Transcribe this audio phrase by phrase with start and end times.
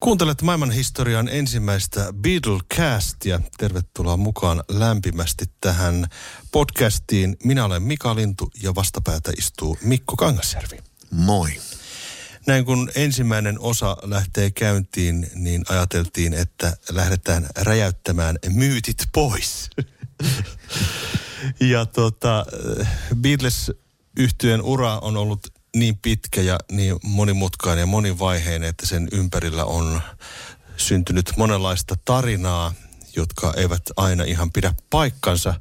[0.00, 3.40] Kuuntelet maailman historian ensimmäistä Beatlecastia.
[3.58, 6.06] Tervetuloa mukaan lämpimästi tähän
[6.52, 7.36] podcastiin.
[7.44, 10.78] Minä olen Mika Lintu ja vastapäätä istuu Mikko Kangasjärvi.
[11.10, 11.50] Moi.
[12.46, 19.70] Näin kun ensimmäinen osa lähtee käyntiin, niin ajateltiin, että lähdetään räjäyttämään myytit pois.
[21.72, 22.46] ja tota,
[23.16, 23.72] Beatles
[24.16, 30.00] yhtyeen ura on ollut niin pitkä ja niin monimutkainen ja monivaiheinen, että sen ympärillä on
[30.76, 32.72] syntynyt monenlaista tarinaa,
[33.16, 35.54] jotka eivät aina ihan pidä paikkansa.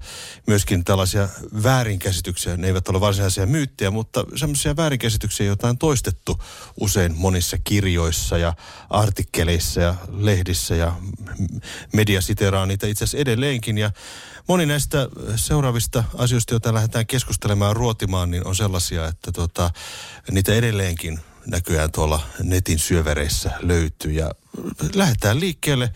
[0.48, 1.30] Myöskin tällaisia
[1.63, 6.41] väärinkäsityksiä, ne eivät ole varsinaisia myyttejä, mutta semmoisia väärinkäsityksiä, joita on toistettu
[6.79, 8.54] usein monissa kirjoissa ja
[8.90, 10.96] artikkeleissa ja lehdissä ja
[11.94, 13.77] media siteraa niitä itse asiassa edelleenkin.
[13.77, 13.91] Ja
[14.49, 19.71] moni näistä seuraavista asioista, joita lähdetään keskustelemaan ruotimaan, niin on sellaisia, että tota,
[20.31, 24.11] niitä edelleenkin näkyään tuolla netin syövereissä löytyy.
[24.11, 24.31] Ja
[24.93, 25.93] lähdetään liikkeelle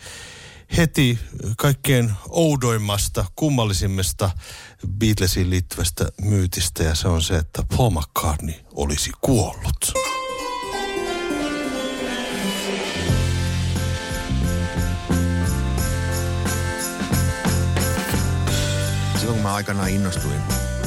[0.78, 1.20] heti
[1.58, 4.32] kaikkein oudoimmasta, kummallisimmasta
[4.98, 10.13] Beatlesiin liittyvästä myytistä ja se on se, että Paul McCartney olisi kuollut.
[19.44, 20.42] Mä aikanaan innostuin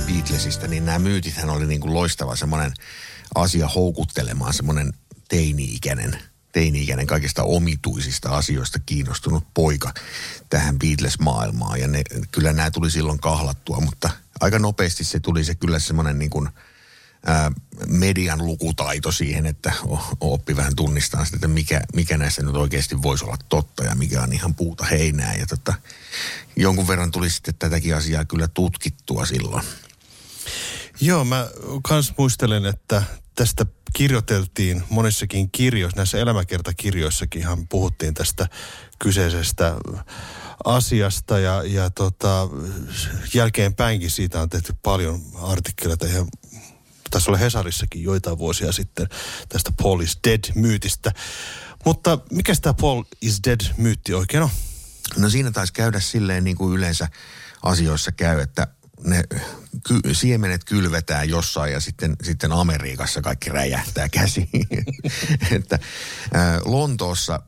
[0.06, 2.72] Beatlesista, niin nämä myytithän oli niin kuin loistava semmoinen
[3.34, 4.92] asia houkuttelemaan semmoinen
[5.28, 6.18] teini-ikäinen–
[6.56, 9.94] teini-ikäinen kaikista omituisista asioista kiinnostunut poika
[10.50, 11.80] tähän Beatles-maailmaan.
[11.80, 16.18] Ja ne, kyllä nämä tuli silloin kahlattua, mutta aika nopeasti se tuli se kyllä semmoinen
[16.18, 16.48] niin kuin,
[17.86, 19.72] median lukutaito siihen, että
[20.20, 24.22] oppi vähän tunnistaa sitä, että mikä, mikä näissä nyt oikeasti voisi olla totta ja mikä
[24.22, 25.34] on ihan puuta heinää.
[25.34, 25.74] Ja tota,
[26.56, 29.62] jonkun verran tuli sitten tätäkin asiaa kyllä tutkittua silloin.
[31.00, 31.48] Joo, mä
[31.82, 33.02] kans muistelen, että
[33.34, 38.48] tästä kirjoiteltiin monissakin kirjoissa, näissä elämäkertakirjoissakin ihan puhuttiin tästä
[38.98, 39.74] kyseisestä
[40.64, 42.48] asiasta ja, ja tota,
[43.34, 46.26] jälkeenpäinkin siitä on tehty paljon artikkeleita ja
[47.10, 49.08] tässä oli Hesarissakin joitain vuosia sitten
[49.48, 51.12] tästä Paul is Dead-myytistä.
[51.84, 54.50] Mutta mikä tämä Paul is Dead-myytti oikein on?
[55.16, 57.08] No siinä taisi käydä silleen niin kuin yleensä
[57.62, 58.66] asioissa käy, että
[59.04, 59.24] ne
[59.88, 64.48] ky- siemenet kylvetään jossain ja sitten, sitten Amerikassa kaikki räjähtää käsiin.
[65.56, 65.78] että,
[66.34, 67.42] ää, Lontoossa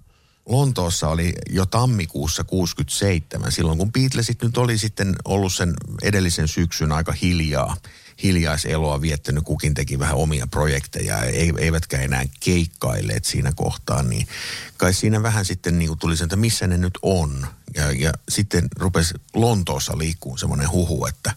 [0.48, 6.92] Lontoossa oli jo tammikuussa 67, silloin kun Beatlesit nyt oli sitten ollut sen edellisen syksyn
[6.92, 7.76] aika hiljaa,
[8.22, 11.22] hiljaiseloa viettänyt, kukin teki vähän omia projekteja,
[11.58, 14.28] eivätkä enää keikkailleet siinä kohtaa, niin
[14.76, 17.46] kai siinä vähän sitten niin kuin tuli sen, että missä ne nyt on.
[17.74, 21.34] Ja, ja sitten rupesi Lontoossa liikkuun semmoinen huhu, että,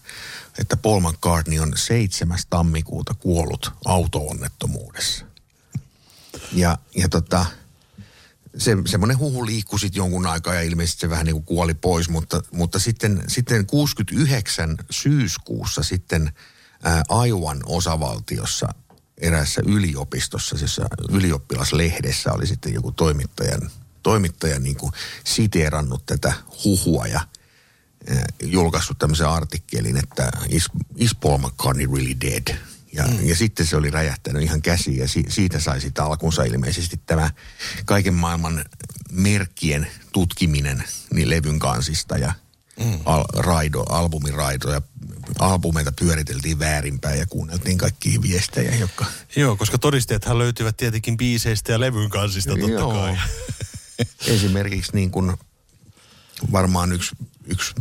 [0.58, 2.38] että Paul McCartney on 7.
[2.50, 5.24] tammikuuta kuollut auto-onnettomuudessa.
[6.52, 7.46] Ja, ja tota,
[8.58, 12.08] se, semmoinen huhu liikkui sitten jonkun aikaa ja ilmeisesti se vähän niin kuin kuoli pois,
[12.08, 16.32] mutta, mutta sitten, sitten 69 syyskuussa sitten
[16.82, 18.68] ää, Aiwan osavaltiossa
[19.18, 23.70] eräässä yliopistossa, siis ylioppilaslehdessä oli sitten joku toimittajan,
[24.02, 24.92] toimittajan niin kuin
[25.24, 26.32] siteerannut tätä
[26.64, 27.20] huhua ja
[28.10, 32.56] ää, julkaissut tämmöisen artikkelin, että is, is Paul McCartney really dead?
[32.92, 33.28] Ja, mm.
[33.28, 37.30] ja sitten se oli räjähtänyt ihan käsiin ja si, siitä sai sitten alkunsa ilmeisesti tämä
[37.84, 38.64] kaiken maailman
[39.10, 40.84] merkkien tutkiminen
[41.14, 42.32] niin levyn kansista ja
[42.84, 43.00] mm.
[43.04, 44.82] al, raido, albumin raidoja,
[45.38, 49.06] albumeita pyöriteltiin väärinpäin ja kuunneltiin kaikkia viestejä, jotka...
[49.36, 52.92] Joo, koska todisteethan löytyvät tietenkin biiseistä ja levyn kansista totta Joo.
[52.92, 53.16] kai.
[54.34, 55.36] Esimerkiksi niin kuin
[56.52, 57.74] varmaan yksi, yksi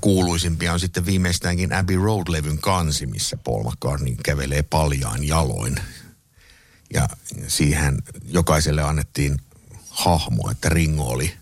[0.00, 5.80] kuuluisimpia on sitten viimeistäänkin Abbey Road-levyn kansi, missä Paul McCartney kävelee paljaan jaloin.
[6.94, 7.08] Ja
[7.48, 9.38] siihen jokaiselle annettiin
[9.88, 11.32] hahmo, että Ringo oli,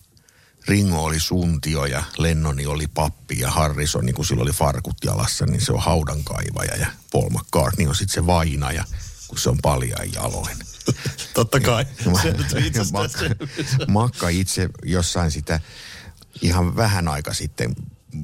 [0.69, 5.47] Ringo oli suntio ja Lennoni oli pappi ja Harrison, niin kun sillä oli farkut jalassa,
[5.47, 8.85] niin se on haudankaivaja ja Paul McCartney on sitten se vainaja,
[9.29, 10.57] kun se on paljaan jaloin.
[11.35, 11.87] Totta kai.
[12.75, 13.47] Ja, Makka,
[13.93, 15.61] Makka itse jossain sitä
[16.43, 17.77] ihan vähän aika sitten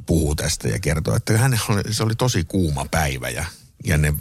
[0.07, 3.45] puhuu tästä ja kertoo, että hän oli, se oli tosi kuuma päivä ja,
[3.85, 4.15] ja ne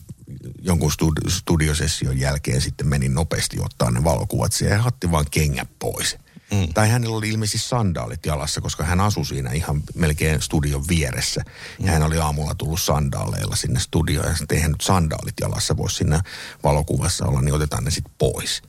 [0.62, 0.92] jonkun
[1.28, 6.18] studiosession jälkeen sitten meni nopeasti ottaa ne valokuvat siihen ja hatti vaan kengät pois.
[6.52, 6.74] Mm.
[6.74, 11.42] Tai hänellä oli ilmeisesti sandaalit jalassa, koska hän asui siinä ihan melkein studion vieressä.
[11.80, 11.86] Mm.
[11.86, 15.92] Ja hän oli aamulla tullut sandaaleilla sinne studioon ja sitten eihän nyt sandaalit jalassa voi
[15.92, 16.22] siinä
[16.64, 18.62] valokuvassa olla, niin otetaan ne sitten pois.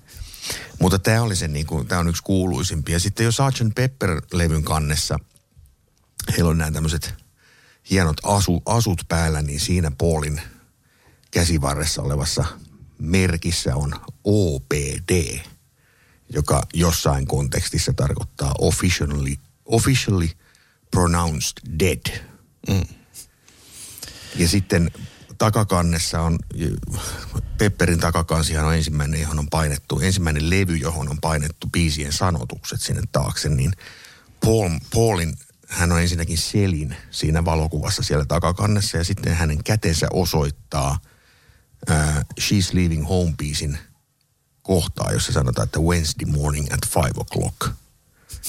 [0.80, 3.00] Mutta tämä oli se, niin kuin, tämä on yksi kuuluisimpia.
[3.00, 3.74] Sitten jo Sgt.
[3.74, 5.18] Pepper-levyn kannessa,
[6.36, 7.14] heillä on nämä tämmöiset
[7.90, 10.40] hienot asu, asut päällä, niin siinä Paulin
[11.30, 12.44] käsivarressa olevassa
[12.98, 13.92] merkissä on
[14.24, 15.40] OPD,
[16.30, 19.34] joka jossain kontekstissa tarkoittaa officially,
[19.64, 20.28] officially
[20.90, 22.20] pronounced dead.
[22.68, 22.94] Mm.
[24.36, 24.90] Ja sitten
[25.38, 26.38] takakannessa on,
[27.58, 33.02] Pepperin takakansihan on ensimmäinen, johon on painettu, ensimmäinen levy, johon on painettu biisien sanotukset sinne
[33.12, 33.72] taakse, niin
[34.44, 35.34] Paul, Paulin,
[35.68, 40.98] hän on ensinnäkin selin siinä valokuvassa siellä takakannessa ja sitten hänen kätensä osoittaa
[41.90, 41.96] uh,
[42.40, 43.78] She's Leaving Home biisin
[44.70, 47.70] kohtaa, jossa sanotaan, että Wednesday morning at five o'clock.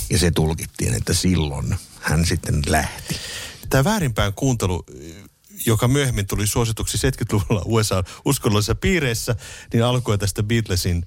[0.10, 3.16] Ja se tulkittiin, että silloin hän sitten lähti.
[3.70, 4.86] Tämä väärinpäin kuuntelu
[5.66, 9.36] joka myöhemmin tuli suosituksi 70-luvulla USA uskonnollisissa piireissä,
[9.74, 11.06] niin alkoi tästä Beatlesin,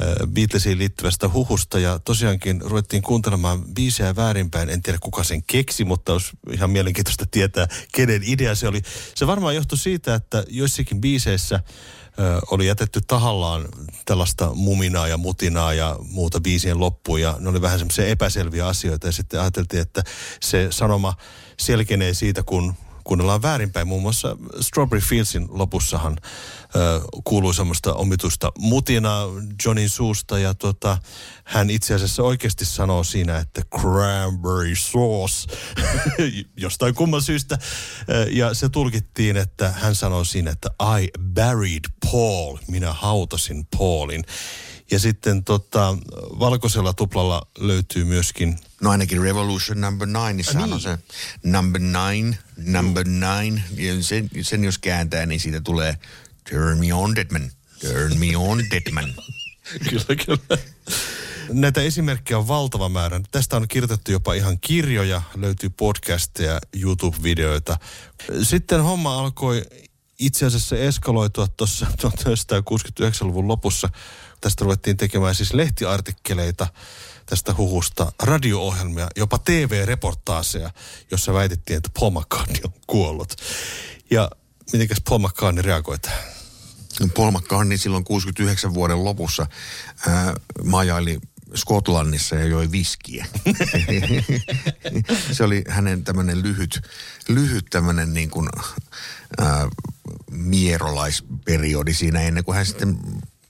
[0.00, 1.78] äh, Beatlesiin liittyvästä huhusta.
[1.78, 4.70] Ja tosiaankin ruvettiin kuuntelemaan biisejä väärinpäin.
[4.70, 8.82] En tiedä kuka sen keksi, mutta olisi ihan mielenkiintoista tietää, kenen idea se oli.
[9.14, 11.60] Se varmaan johtui siitä, että joissakin biiseissä
[12.50, 13.68] oli jätetty tahallaan
[14.04, 19.06] tällaista muminaa ja mutinaa ja muuta biisien loppuun ja ne oli vähän semmoisia epäselviä asioita
[19.06, 20.02] ja sitten ajateltiin, että
[20.40, 21.14] se sanoma
[21.58, 22.74] selkenee siitä, kun
[23.10, 23.88] kuunnellaan väärinpäin.
[23.88, 26.16] Muun muassa Strawberry Fieldsin lopussahan
[26.76, 29.10] ö, kuuluu semmoista omitusta mutina
[29.64, 30.98] Johnin suusta ja tota,
[31.44, 35.56] hän itse asiassa oikeasti sanoo siinä, että cranberry sauce
[36.56, 37.58] jostain kumman syystä.
[38.30, 40.68] Ja se tulkittiin, että hän sanoo siinä, että
[41.00, 44.24] I buried Paul, minä hautasin Paulin.
[44.90, 45.96] Ja sitten tota,
[46.38, 48.58] valkoisella tuplalla löytyy myöskin...
[48.80, 50.72] No ainakin Revolution Number Nine, niin niin.
[50.72, 50.98] on se
[51.44, 53.62] Number Nine, Number Nine.
[53.76, 55.98] Ja sen, sen jos kääntää, niin siitä tulee
[56.50, 57.50] Turn me on, Deadman.
[57.80, 59.14] Turn me on, Deadman.
[59.90, 60.62] kyllä, kyllä.
[61.52, 63.20] Näitä esimerkkejä on valtava määrä.
[63.30, 67.76] Tästä on kirjoitettu jopa ihan kirjoja, löytyy podcasteja, YouTube-videoita.
[68.42, 69.62] Sitten homma alkoi
[70.18, 73.88] itse asiassa eskaloitua tuossa 1969-luvun lopussa,
[74.40, 76.66] Tästä ruvettiin tekemään siis lehtiartikkeleita
[77.26, 80.70] tästä huhusta, radio-ohjelmia, jopa TV-reportaaseja,
[81.10, 83.36] jossa väitettiin, että Paul McCartney on kuollut.
[84.10, 84.30] Ja
[84.72, 86.22] mitenkäs Paul McCartney reagoi tähän?
[87.14, 89.46] Paul McCartney silloin 69 vuoden lopussa
[90.06, 90.34] ää,
[90.64, 91.18] majaili
[91.54, 93.26] Skotlannissa ja joi viskiä.
[95.32, 96.80] se oli hänen tämmöinen lyhyt,
[97.28, 98.48] lyhyt tämmöinen niin kuin,
[99.38, 99.68] ää,
[100.30, 102.98] mierolaisperiodi siinä ennen kuin hän sitten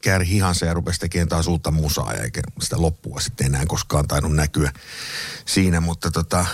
[0.02, 4.34] kääri hihansa ja rupesi tekemään taas uutta musaa, eikä sitä loppua sitten enää koskaan tainnut
[4.34, 4.72] näkyä
[5.46, 6.46] siinä, mutta tota,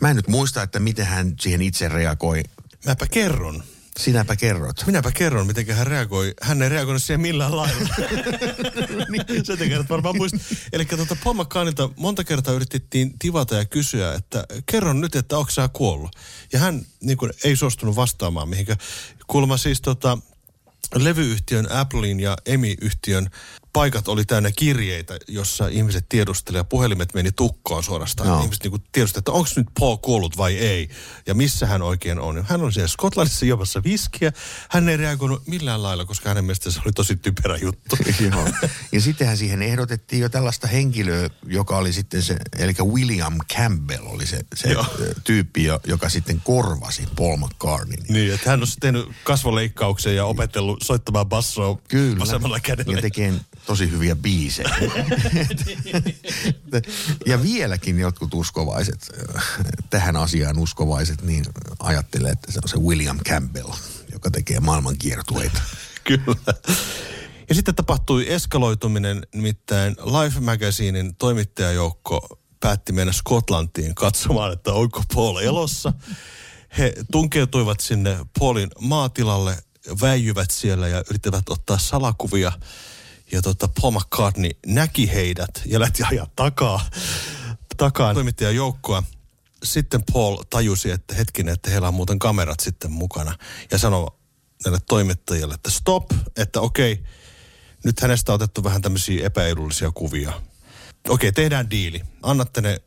[0.00, 2.42] mä en nyt muista, että miten hän siihen itse reagoi.
[2.86, 3.62] Mäpä kerron.
[3.98, 4.86] Sinäpä kerrot.
[4.86, 6.34] Minäpä kerron, miten hän reagoi.
[6.42, 7.94] Hän ei reagoinut siihen millään lailla.
[9.10, 9.44] niin.
[9.46, 10.38] Sä kerrot varmaan muista.
[10.72, 15.50] Eli tuota Paul McCartneylta monta kertaa yritettiin tivata ja kysyä, että kerron nyt, että onko
[15.50, 16.16] sä kuollut.
[16.52, 18.76] Ja hän niin kuin, ei suostunut vastaamaan mihinkä.
[19.26, 20.18] Kuulemma siis tota,
[20.94, 23.30] levyyhtiön Applein ja EMI-yhtiön
[23.72, 28.28] paikat oli täynnä kirjeitä, jossa ihmiset tiedustelivat, puhelimet meni tukkoon suorastaan.
[28.28, 28.40] No.
[28.40, 30.88] Ihmiset niin tiedustelivat, että onko nyt Paul kuollut vai ei,
[31.26, 32.44] ja missä hän oikein on.
[32.48, 34.32] Hän on siellä Skotlannissa juomassa viskiä.
[34.70, 37.96] Hän ei reagoinut millään lailla, koska hänen mielestään se oli tosi typerä juttu.
[38.30, 38.48] Joo.
[38.92, 44.26] Ja sittenhän siihen ehdotettiin jo tällaista henkilöä, joka oli sitten se, eli William Campbell oli
[44.26, 44.76] se, se
[45.24, 47.98] tyyppi, joka sitten korvasi Paul McCartney.
[48.08, 52.18] Niin, että hän on tehnyt kasvoleikkauksen ja opetellut soittamaan bassoa Kyllä.
[52.18, 52.92] vasemmalla kädellä.
[52.92, 53.34] Ja tekee
[53.66, 54.76] tosi hyviä biisejä.
[57.26, 59.12] ja vieläkin jotkut uskovaiset,
[59.90, 61.44] tähän asiaan uskovaiset, niin
[61.78, 63.72] ajattelee, että se on se William Campbell,
[64.12, 65.60] joka tekee maailman kiertueita.
[66.04, 66.54] Kyllä.
[67.48, 75.36] Ja sitten tapahtui eskaloituminen, nimittäin Life Magazinein toimittajajoukko päätti mennä Skotlantiin katsomaan, että onko Paul
[75.36, 75.92] elossa.
[76.78, 79.56] He tunkeutuivat sinne Paulin maatilalle,
[80.00, 82.52] väijyvät siellä ja yrittävät ottaa salakuvia
[83.32, 86.90] ja tota, Paul McCartney näki heidät ja lähti ajaa takaa,
[87.76, 89.02] takaa toimittajajoukkoa.
[89.62, 93.38] Sitten Paul tajusi, että hetkinen, että heillä on muuten kamerat sitten mukana.
[93.70, 94.10] Ja sanoi
[94.64, 97.02] näille toimittajille, että stop, että okei,
[97.84, 100.42] nyt hänestä on otettu vähän tämmöisiä epäedullisia kuvia.
[101.08, 102.02] Okei, tehdään diili.
[102.22, 102.80] Annatte ne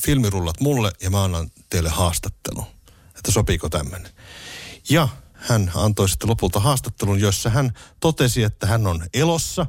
[0.00, 2.64] filmirullat mulle ja mä annan teille haastattelun.
[3.16, 4.10] Että sopiiko tämmöinen.
[4.90, 5.08] Ja
[5.40, 9.66] hän antoi sitten lopulta haastattelun, jossa hän totesi, että hän on elossa.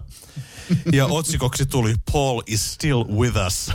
[0.91, 3.71] Ja otsikoksi tuli Paul is still with us.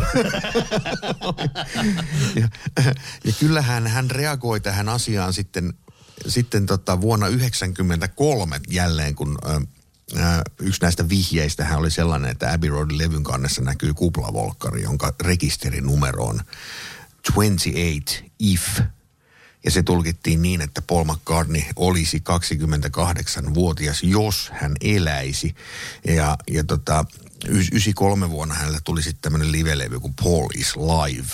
[2.41, 2.49] ja,
[3.25, 5.75] ja kyllähän hän reagoi tähän asiaan sitten,
[6.27, 9.61] sitten tota vuonna 1993 jälleen, kun ö,
[10.61, 16.25] yksi näistä vihjeistä hän oli sellainen, että Abbey Roadin levyn kannessa näkyy kuplavolkkari, jonka rekisterinumero
[16.25, 16.41] on
[17.35, 18.81] 28 if.
[19.67, 25.55] Ja se tulkittiin niin, että Paul McCartney olisi 28-vuotias, jos hän eläisi.
[26.05, 27.05] Ja, ja tota,
[27.45, 31.29] 93 vuonna hänellä tuli sitten tämmöinen live-levy kuin Paul is Live,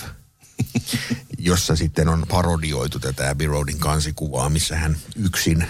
[1.37, 5.67] jossa sitten on parodioitu tätä Abbey Roadin kansikuvaa, missä hän yksin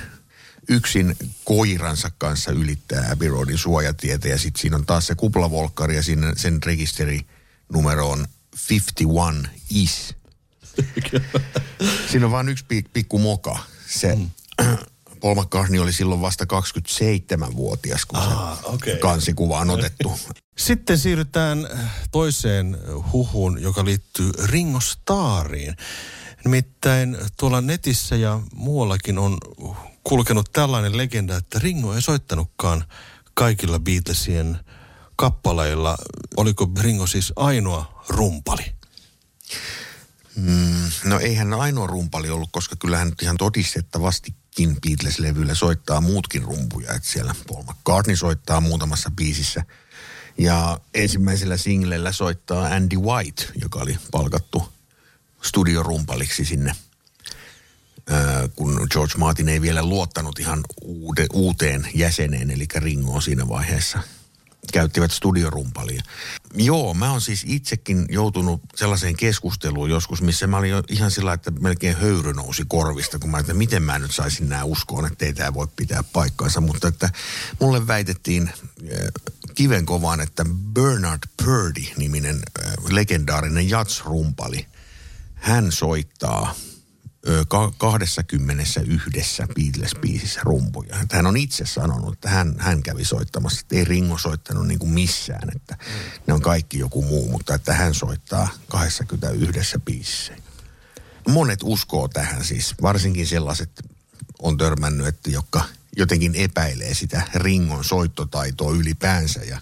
[0.68, 6.04] yksin koiransa kanssa ylittää Abbey Roadin suojatietä ja sitten siinä on taas se kuplavolkkari ja
[6.04, 8.28] siinä sen rekisterinumero on
[8.70, 10.16] 51 is.
[12.12, 13.60] siinä on vain yksi pikku moka.
[13.88, 14.30] Se mm.
[15.22, 18.98] Paul McCartney oli silloin vasta 27-vuotias, kun ah, se okay.
[18.98, 20.20] kansikuva on otettu.
[20.58, 21.68] Sitten siirrytään
[22.12, 22.78] toiseen
[23.12, 25.78] huhuun, joka liittyy Ringo Starriin.
[26.44, 29.38] Nimittäin tuolla netissä ja muuallakin on
[30.04, 32.84] kulkenut tällainen legenda, että Ringo ei soittanutkaan
[33.34, 34.60] kaikilla Beatlesien
[35.16, 35.98] kappaleilla.
[36.38, 38.76] Oliko Ringo siis ainoa rumpali?
[40.36, 46.94] Mm, no eihän ainoa rumpali ollut, koska kyllähän nyt ihan todistettavastikin Beatles-levyllä soittaa muutkin rumpuja.
[46.94, 49.66] Että siellä Paul McCartney soittaa muutamassa biisissä.
[50.38, 54.74] Ja ensimmäisellä singlellä soittaa Andy White, joka oli palkattu
[55.42, 56.76] studiorumpaliksi sinne–
[58.56, 64.00] kun George Martin ei vielä luottanut ihan uude, uuteen jäseneen, eli Ringoon siinä vaiheessa.
[64.72, 66.02] Käyttivät studiorumpalia.
[66.54, 71.52] Joo, mä oon siis itsekin joutunut sellaiseen keskusteluun joskus, missä mä olin ihan sillä, että
[71.52, 75.34] melkein höyry nousi korvista, kun mä että miten mä nyt saisin nämä uskoon, että ei
[75.34, 76.62] tämä voi pitää paikkaansa.
[76.62, 77.10] Mutta että
[77.60, 78.50] mulle väitettiin
[79.56, 82.40] kiven kovaan, että Bernard Purdy-niminen
[82.90, 84.66] legendaarinen jats-rumpali,
[85.36, 86.54] hän soittaa–
[87.78, 90.96] 21 Beatles-biisissä rumpuja.
[91.12, 94.92] Hän on itse sanonut, että hän, hän kävi soittamassa, että ei Ringo soittanut niin kuin
[94.92, 95.78] missään, että
[96.28, 100.34] ne on kaikki joku muu, mutta että hän soittaa 21 biisissä.
[101.28, 103.72] Monet uskoo tähän siis, varsinkin sellaiset
[104.40, 105.62] on törmännyt, että jotka
[105.98, 109.62] jotenkin epäilee sitä Ringon soittotaitoa ylipäänsä ja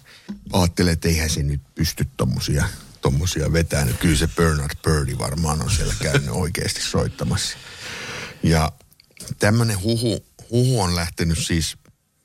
[0.52, 2.64] ajattelee, että eihän se nyt pysty tommosia
[3.02, 3.98] tommosia vetänyt.
[3.98, 7.58] Kyllä se Bernard Purdy varmaan on siellä käynyt oikeasti soittamassa.
[8.42, 8.72] Ja
[9.38, 11.76] tämmöinen huhu, huhu on lähtenyt siis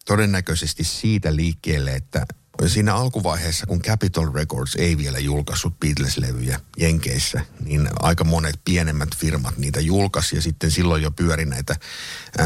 [0.06, 2.26] todennäköisesti siitä liikkeelle, että
[2.68, 9.58] siinä alkuvaiheessa, kun Capitol Records ei vielä julkaissut Beatles-levyjä Jenkeissä, niin aika monet pienemmät firmat
[9.58, 11.76] niitä julkaisi ja sitten silloin jo pyöri näitä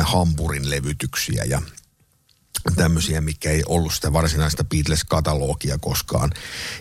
[0.03, 1.61] Hampurin levytyksiä ja
[2.75, 6.31] tämmöisiä, mikä ei ollut sitä varsinaista Beatles-katalogia koskaan.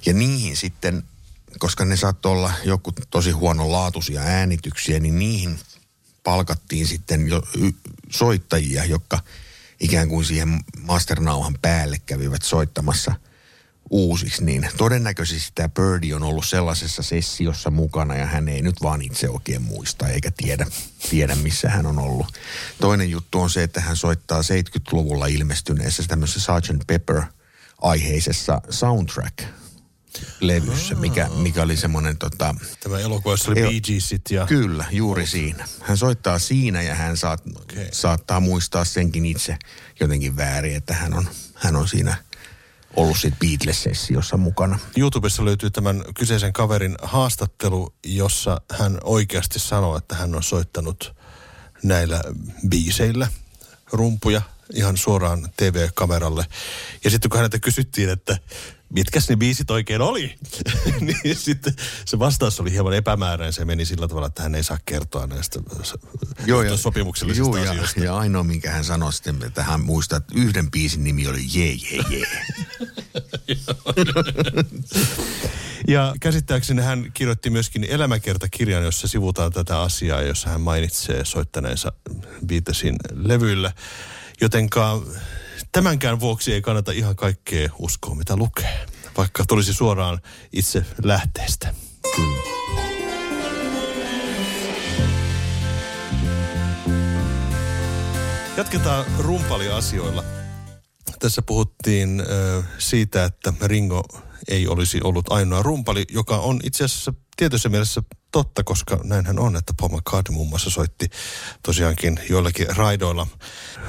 [0.07, 1.03] Ja niihin sitten
[1.59, 5.59] koska ne saattoi olla joku tosi huonolaatuisia äänityksiä, niin niihin
[6.23, 7.43] palkattiin sitten jo
[8.11, 9.19] soittajia, jotka
[9.81, 13.15] ikään kuin siihen masternauhan päälle kävivät soittamassa
[13.91, 19.03] uusiksi, niin todennäköisesti tämä Birdie on ollut sellaisessa sessiossa mukana ja hän ei nyt vaan
[19.03, 20.67] itse oikein muista eikä tiedä,
[21.11, 22.27] tiedä missä hän on ollut.
[22.81, 26.87] Toinen juttu on se, että hän soittaa 70-luvulla ilmestyneessä tämmöisessä Sgt.
[26.87, 27.23] Pepper
[27.83, 29.60] aiheisessa soundtrack
[30.41, 32.55] levyssä, mikä, mikä oli semmoinen tota...
[32.81, 34.47] Tämä elokuva, jossa oli Bee Geesit ja...
[34.47, 35.69] Kyllä, juuri siinä.
[35.81, 37.89] Hän soittaa siinä ja hän saat, okay.
[37.93, 39.57] saattaa muistaa senkin itse
[40.01, 42.17] jotenkin väärin, että hän on, hän on siinä
[42.97, 44.79] ollut siitä Beatles-sessiossa mukana.
[44.97, 51.17] YouTubessa löytyy tämän kyseisen kaverin haastattelu, jossa hän oikeasti sanoo, että hän on soittanut
[51.83, 52.23] näillä
[52.69, 53.29] biiseillä
[53.93, 54.43] rumpuja
[54.75, 56.47] ihan suoraan TV-kameralle.
[57.05, 58.39] Ja sitten kun häneltä kysyttiin, että
[58.95, 60.35] mitkäs ne biisit oikein oli?
[61.01, 63.53] niin sitten se vastaus oli hieman epämääräinen.
[63.53, 65.61] Se meni sillä tavalla, että hän ei saa kertoa näistä
[66.47, 68.01] joo, ja, sopimuksellisista joo, asioista.
[68.01, 71.41] Ja, ja ainoa, minkä hän sanoi sitten, että hän muistaa, että yhden biisin nimi oli
[71.55, 72.27] Jee, jee, jee.
[75.89, 81.93] ja käsittääkseni hän kirjoitti myöskin elämäkertakirjan, jossa sivutaan tätä asiaa, jossa hän mainitsee soittaneensa
[82.47, 83.73] Beatlesin levyllä.
[84.41, 85.03] Jotenka
[85.73, 88.87] tämänkään vuoksi ei kannata ihan kaikkea uskoa, mitä lukee,
[89.17, 90.21] vaikka tulisi suoraan
[90.53, 91.75] itse lähteestä.
[92.17, 92.41] Kyllä.
[98.57, 100.25] Jatketaan rumpaliasioilla.
[101.19, 104.03] tässä puhuttiin ö, siitä, että Ringo
[104.49, 109.57] ei olisi ollut ainoa rumpali, joka on itse asiassa tietyssä mielessä totta, koska näinhän on,
[109.57, 111.11] että Paul McCartney muun muassa soitti
[111.63, 113.27] tosiaankin joillakin raidoilla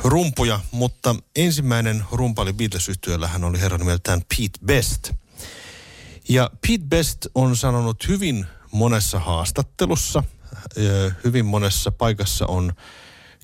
[0.04, 2.92] rumpuja, mutta ensimmäinen rumpali beatles
[3.28, 5.12] hän oli herran nimeltään Pete Best.
[6.30, 10.24] Ja Pete Best on sanonut hyvin monessa haastattelussa,
[11.24, 12.74] hyvin monessa paikassa on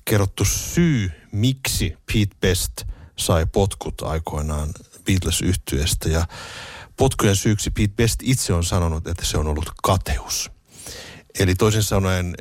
[0.04, 2.72] kerrottu syy, miksi Pete Best
[3.16, 4.68] sai potkut aikoinaan
[5.04, 5.42] beatles
[6.12, 6.26] ja
[6.98, 10.50] potkujen syyksi Pete Best itse on sanonut, että se on ollut kateus.
[11.38, 12.34] Eli toisin sanoen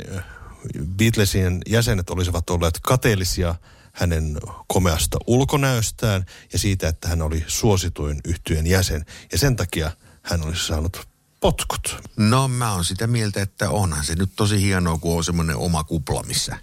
[0.97, 3.55] Beatlesien jäsenet olisivat olleet kateellisia
[3.93, 4.37] hänen
[4.67, 9.05] komeasta ulkonäöstään ja siitä, että hän oli suosituin yhtyeen jäsen.
[9.31, 11.07] Ja sen takia hän olisi saanut
[11.39, 11.97] potkut.
[12.17, 15.83] No mä oon sitä mieltä, että onhan se nyt tosi hienoa, kun on semmoinen oma
[15.83, 16.57] kupla, missä,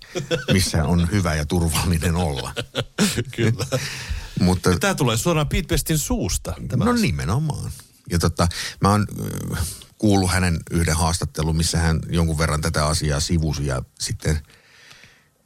[0.52, 2.52] missä on hyvä ja turvallinen olla.
[3.36, 3.66] Kyllä.
[4.40, 6.54] Mutta, tämä tulee suoraan Pete Bestin suusta.
[6.68, 7.02] Tämä no asia.
[7.02, 7.70] nimenomaan.
[8.10, 8.48] Ja tota,
[8.80, 9.06] mä oon
[9.52, 9.66] äh,
[9.98, 14.40] kuullut hänen yhden haastattelun, missä hän jonkun verran tätä asiaa sivusi ja sitten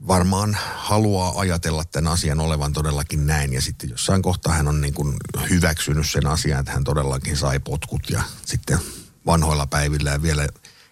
[0.06, 3.52] varmaan haluaa ajatella tämän asian olevan todellakin näin.
[3.52, 5.16] Ja sitten jossain kohtaa hän on niin kuin
[5.50, 8.78] hyväksynyt sen asian, että hän todellakin sai potkut ja sitten
[9.26, 10.48] vanhoilla päivillä ja vielä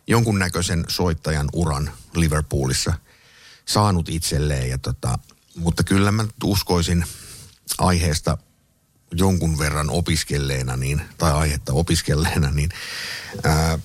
[0.07, 2.93] jonkunnäköisen soittajan uran Liverpoolissa
[3.65, 4.71] saanut itselleen.
[4.71, 5.19] Ja tota,
[5.57, 7.05] mutta kyllä mä uskoisin
[7.79, 8.39] aiheesta
[9.13, 12.71] jonkun verran opiskelleena, niin, tai aihetta opiskelleena, niin
[13.45, 13.79] ää,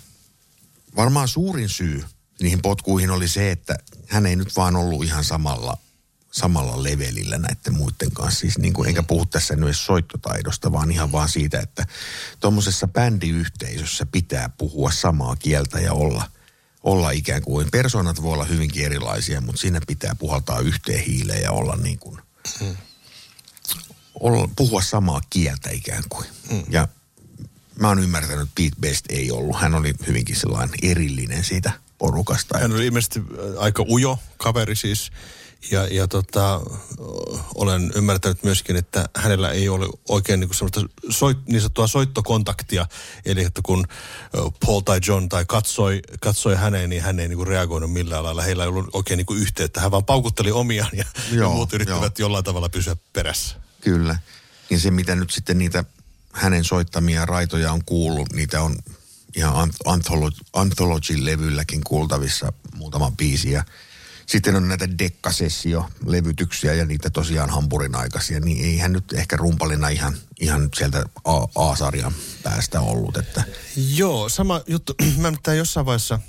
[0.95, 2.03] varmaan suurin syy
[2.41, 3.75] niihin potkuihin oli se, että
[4.07, 5.77] hän ei nyt vaan ollut ihan samalla,
[6.31, 8.39] samalla levelillä näiden muiden kanssa.
[8.39, 11.85] Siis niin kuin, enkä puhu tässä nyt soittotaidosta, vaan ihan vaan siitä, että
[12.39, 16.31] tuommoisessa bändiyhteisössä pitää puhua samaa kieltä ja olla,
[16.83, 21.51] olla ikään kuin, persoonat voi olla hyvinkin erilaisia, mutta siinä pitää puhaltaa yhteen hiileen ja
[21.51, 22.17] olla niin kuin,
[22.59, 22.77] hmm
[24.21, 26.25] olla, puhua samaa kieltä ikään kuin.
[26.51, 26.63] Mm.
[26.69, 26.87] Ja
[27.79, 29.61] mä oon ymmärtänyt, että Pete Best ei ollut.
[29.61, 32.57] Hän oli hyvinkin sellainen erillinen siitä porukasta.
[32.57, 35.11] Hän oli ilmeisesti äh, aika ujo kaveri siis.
[35.71, 36.61] Ja, ja tota,
[37.55, 42.87] olen ymmärtänyt myöskin, että hänellä ei ole oikein niin semmoista soit, niin sanottua soittokontaktia.
[43.25, 43.87] Eli että kun
[44.65, 48.41] Paul tai John tai katsoi, katsoi häneen, niin hän ei niin kuin reagoinut millään lailla.
[48.41, 49.81] Heillä ei ollut oikein niin yhteyttä.
[49.81, 52.25] Hän vaan paukutteli omiaan ja, joo, ja muut yrittivät joo.
[52.25, 53.55] jollain tavalla pysyä perässä.
[53.81, 54.17] Kyllä.
[54.69, 55.83] Ja se, mitä nyt sitten niitä
[56.33, 58.75] hänen soittamia raitoja on kuullut, niitä on
[59.35, 59.71] ihan
[60.53, 63.51] Anthology-levylläkin kuultavissa muutama biisi.
[63.51, 63.63] Ja
[64.25, 69.89] sitten on näitä dekkasessio-levytyksiä ja niitä tosiaan hampurin aikaisia, niin ei hän nyt ehkä rumpalina
[69.89, 71.05] ihan, ihan sieltä
[71.55, 72.13] A-sarjan
[72.43, 73.17] päästä ollut.
[73.17, 73.43] Että.
[73.75, 74.93] Joo, sama juttu.
[75.17, 76.19] Mä tämän jossain vaiheessa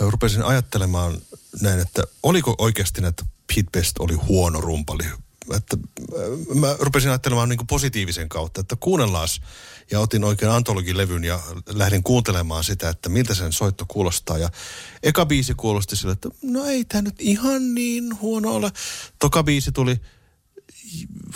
[0.00, 1.18] rupesin ajattelemaan
[1.60, 5.04] näin, että oliko oikeasti, että Pete Best oli huono rumpali
[5.56, 5.76] että
[6.18, 9.28] äh, mä rupesin ajattelemaan niin positiivisen kautta, että kuunnellaan
[9.90, 14.38] ja otin oikein antologilevyn ja lähdin kuuntelemaan sitä, että miltä sen soitto kuulostaa.
[14.38, 14.50] Ja
[15.02, 18.72] eka biisi kuulosti sille, että no ei tämä nyt ihan niin huono ole.
[19.18, 20.00] Toka biisi tuli,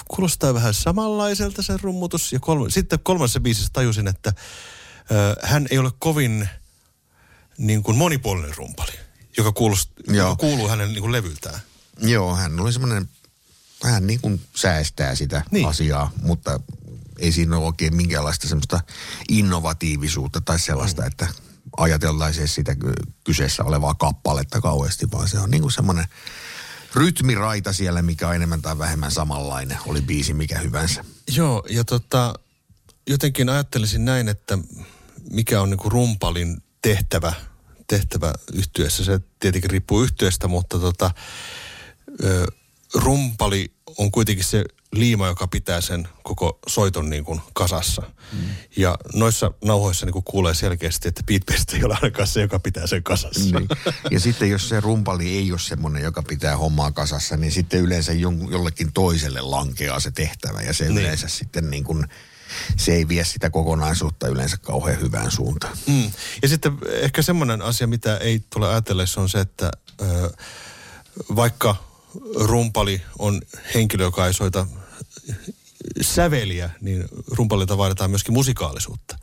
[0.08, 2.32] kuulostaa vähän samanlaiselta se rummutus.
[2.32, 4.32] Ja kolme, sitten kolmannessa biisissä tajusin, että
[5.10, 6.48] ö, äh, hän ei ole kovin
[7.58, 8.92] niin kuin monipuolinen rumpali,
[9.36, 11.60] joka, kuulost, joka kuuluu hänen niin kuin levyltään.
[11.98, 13.08] Joo, hän oli semmoinen
[13.90, 15.68] hän niin kuin säästää sitä niin.
[15.68, 16.60] asiaa, mutta
[17.18, 18.80] ei siinä ole oikein minkäänlaista semmoista
[19.28, 21.06] innovatiivisuutta tai sellaista, mm.
[21.06, 21.28] että
[21.76, 22.76] ajateltaisiin sitä
[23.24, 26.04] kyseessä olevaa kappaletta kauheasti, vaan se on niin kuin semmoinen
[26.94, 31.04] rytmiraita siellä, mikä on enemmän tai vähemmän samanlainen, oli biisi mikä hyvänsä.
[31.36, 32.34] Joo, ja tota,
[33.06, 34.58] jotenkin ajattelisin näin, että
[35.30, 37.32] mikä on niinku rumpalin tehtävä,
[37.86, 39.04] tehtävä yhtyessä.
[39.04, 41.10] Se tietenkin riippuu yhtyeestä, mutta tota,
[42.24, 42.46] ö,
[42.94, 48.02] rumpali on kuitenkin se liima, joka pitää sen koko soiton niin kuin kasassa.
[48.32, 48.38] Mm.
[48.76, 52.58] Ja noissa nauhoissa niin kuin kuulee selkeästi, että Pete Best ei ole ainakaan se, joka
[52.58, 53.58] pitää sen kasassa.
[53.58, 53.68] Niin.
[54.10, 58.12] Ja sitten jos se rumpali ei ole semmoinen, joka pitää hommaa kasassa, niin sitten yleensä
[58.50, 60.60] jollekin toiselle lankeaa se tehtävä.
[60.60, 60.98] Ja se niin.
[60.98, 62.06] yleensä sitten niin kuin,
[62.76, 65.76] se ei vie sitä kokonaisuutta yleensä kauhean hyvään suuntaan.
[65.86, 66.12] Mm.
[66.42, 69.70] Ja sitten ehkä semmoinen asia, mitä ei tule ajatellessa on se, että
[70.02, 70.32] ö,
[71.36, 71.91] vaikka
[72.34, 73.40] rumpali on
[73.74, 74.66] henkilö, joka ei soita
[76.00, 79.18] säveliä, niin rumpalilta vaaditaan myöskin musikaalisuutta.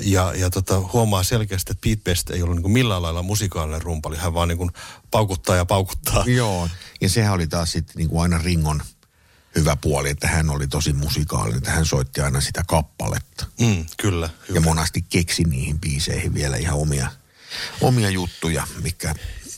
[0.00, 4.16] Ja, ja tota, huomaa selkeästi, että Pete Best ei ollut niin millään lailla musikaalinen rumpali.
[4.16, 4.70] Hän vaan niin kuin
[5.10, 6.24] paukuttaa ja paukuttaa.
[6.26, 6.68] Joo,
[7.00, 8.82] ja sehän oli taas sitten niin aina Ringon
[9.56, 13.46] hyvä puoli, että hän oli tosi musikaalinen, että hän soitti aina sitä kappaletta.
[13.60, 14.30] Mm, kyllä.
[14.48, 14.56] Hyvä.
[14.56, 17.08] Ja monasti keksi niihin biiseihin vielä ihan omia,
[17.80, 19.14] omia juttuja, mikä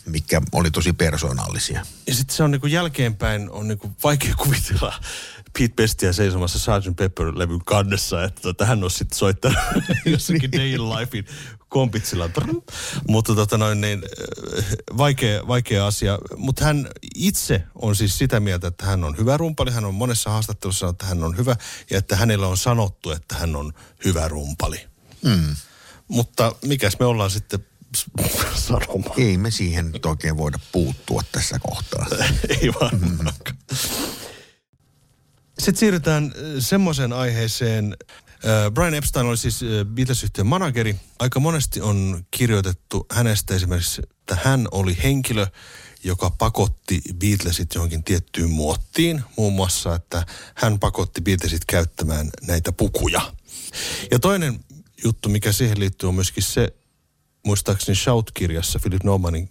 [0.07, 1.87] mikä oli tosi persoonallisia.
[2.07, 4.95] Ja sitten se on niinku jälkeenpäin on niinku vaikea kuvitella
[5.59, 6.97] Pete Bestia seisomassa Sgt.
[6.97, 9.59] Pepper-levyn kannessa, että tota, hän on sitten soittanut
[10.07, 11.27] jossakin Day in Lifein
[11.69, 12.31] kompitsilla.
[13.09, 14.03] Mutta tota noin, niin,
[14.59, 14.65] äh,
[14.97, 16.19] vaikea, vaikea asia.
[16.37, 19.71] Mutta hän itse on siis sitä mieltä, että hän on hyvä rumpali.
[19.71, 21.57] Hän on monessa haastattelussa sanonut, että hän on hyvä
[21.91, 23.73] ja että hänellä on sanottu, että hän on
[24.05, 24.87] hyvä rumpali.
[25.23, 25.57] Mm.
[26.09, 27.67] Mutta mikäs me ollaan sitten
[28.55, 29.21] sanomaan?
[29.21, 32.07] Ei me siihen nyt oikein voida puuttua tässä kohtaa.
[32.63, 32.99] Ei vaan.
[33.01, 33.19] Mm.
[35.59, 37.97] Sitten siirrytään semmoiseen aiheeseen.
[38.75, 39.61] Brian Epstein oli siis
[39.95, 40.97] Beatles-yhtiön manageri.
[41.19, 45.47] Aika monesti on kirjoitettu hänestä esimerkiksi, että hän oli henkilö,
[46.05, 49.23] joka pakotti Beatlesit johonkin tiettyyn muottiin.
[49.37, 53.33] Muun muassa, että hän pakotti Beatlesit käyttämään näitä pukuja.
[54.11, 54.61] Ja toinen
[55.05, 56.73] juttu, mikä siihen liittyy, on myöskin se,
[57.47, 59.51] muistaakseni Shout-kirjassa, Philip Normanin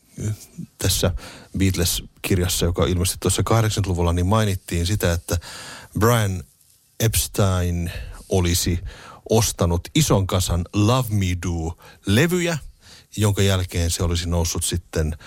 [0.77, 1.11] tässä
[1.57, 5.37] Beatles-kirjassa, joka ilmestyi tuossa 80-luvulla, niin mainittiin sitä, että
[5.99, 6.43] Brian
[6.99, 7.91] Epstein
[8.29, 8.79] olisi
[9.29, 12.57] ostanut ison kasan Love Me Do-levyjä,
[13.17, 15.17] jonka jälkeen se olisi noussut sitten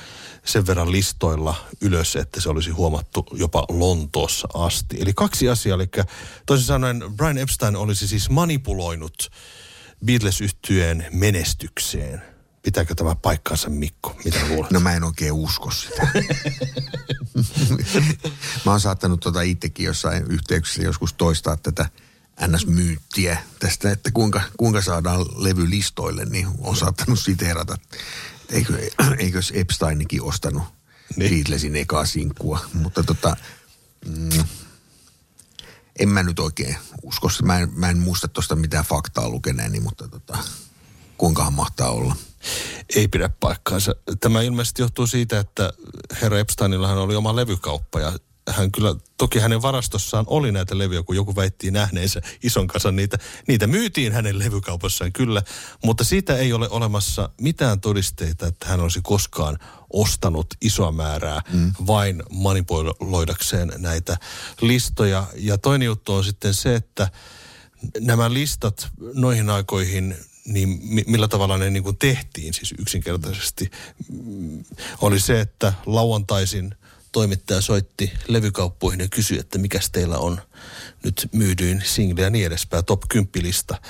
[0.45, 4.97] sen verran listoilla ylös, että se olisi huomattu jopa Lontoossa asti.
[5.01, 5.89] Eli kaksi asiaa, eli
[6.47, 9.31] toisin sanoen Brian Epstein olisi siis manipuloinut
[10.05, 12.38] beatles yhtyeen menestykseen.
[12.69, 14.17] Pitääkö tämä paikkansa, Mikko?
[14.25, 14.71] Mitä luulet?
[14.71, 16.03] No mä en oikein usko sitä.
[18.65, 21.89] mä oon saattanut tuota itsekin jossain yhteyksissä joskus toistaa tätä
[22.47, 27.79] NS-myyttiä tästä, että kuinka, kuinka saadaan levy listoille, niin on saattanut siteerata.
[28.49, 30.63] Eikö, eikö Epsteinikin ostanut
[31.17, 31.31] niin.
[31.31, 33.37] Beatlesin ekaa sinkkua, mutta tota,
[34.07, 34.45] mm,
[35.99, 37.29] en mä nyt oikein usko.
[37.43, 40.39] Mä en, mä en muista tuosta mitään faktaa lukeneeni, mutta tota,
[41.19, 42.17] kuinkahan mahtaa olla.
[42.97, 43.95] Ei pidä paikkaansa.
[44.21, 45.73] Tämä ilmeisesti johtuu siitä, että
[46.23, 48.13] herra Epsteinillahan oli oma levykauppa ja
[48.51, 53.19] hän kyllä, toki hänen varastossaan oli näitä levyjä, kun joku väitti nähneensä ison kasan niitä.
[53.49, 55.43] Niitä myytiin hänen levykaupassaan kyllä,
[55.85, 59.59] mutta siitä ei ole olemassa mitään todisteita, että hän olisi koskaan
[59.93, 61.73] ostanut isoa määrää mm.
[61.87, 64.17] vain manipuloidakseen näitä
[64.61, 65.27] listoja.
[65.37, 67.09] Ja toinen juttu on sitten se, että
[68.01, 70.17] nämä listat noihin aikoihin
[70.49, 73.71] niin millä tavalla ne niin kuin tehtiin siis yksinkertaisesti,
[74.25, 74.65] mm,
[75.01, 76.75] oli se, että lauantaisin
[77.13, 80.41] toimittaja soitti levykauppoihin ja kysyi, että mikä teillä on
[81.05, 83.81] nyt myydyin single ja niin edespäin, top 10 lista.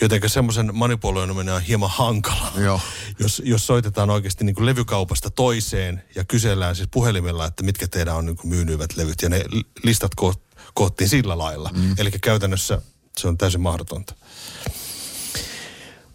[0.00, 2.52] Jotenka semmoisen manipuloiminen on hieman hankala.
[2.56, 2.80] Joo.
[3.18, 8.16] Jos, jos soitetaan oikeasti niin kuin levykaupasta toiseen ja kysellään siis puhelimella, että mitkä teidän
[8.16, 9.44] on niin kuin myynyivät levyt ja ne
[9.84, 10.40] listat ko-
[10.74, 11.70] koottiin sillä lailla.
[11.74, 11.94] Mm.
[11.98, 12.82] Eli käytännössä
[13.16, 14.14] se on täysin mahdotonta.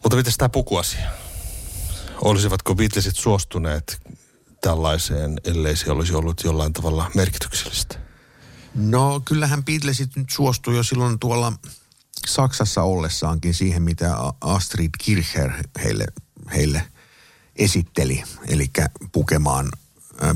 [0.08, 1.10] Mutta miten tämä pukuasia?
[2.22, 4.02] Olisivatko Beatlesit suostuneet
[4.62, 8.00] tällaiseen, ellei se olisi ollut jollain tavalla merkityksellistä?
[8.76, 11.54] No kyllähän Beatlesit nyt suostui jo silloin tuolla
[12.28, 15.52] Saksassa ollessaankin siihen, mitä Astrid Kircher
[15.84, 16.06] heille,
[16.56, 16.88] heille
[17.56, 18.24] esitteli.
[18.48, 18.72] Eli
[19.12, 19.70] pukemaan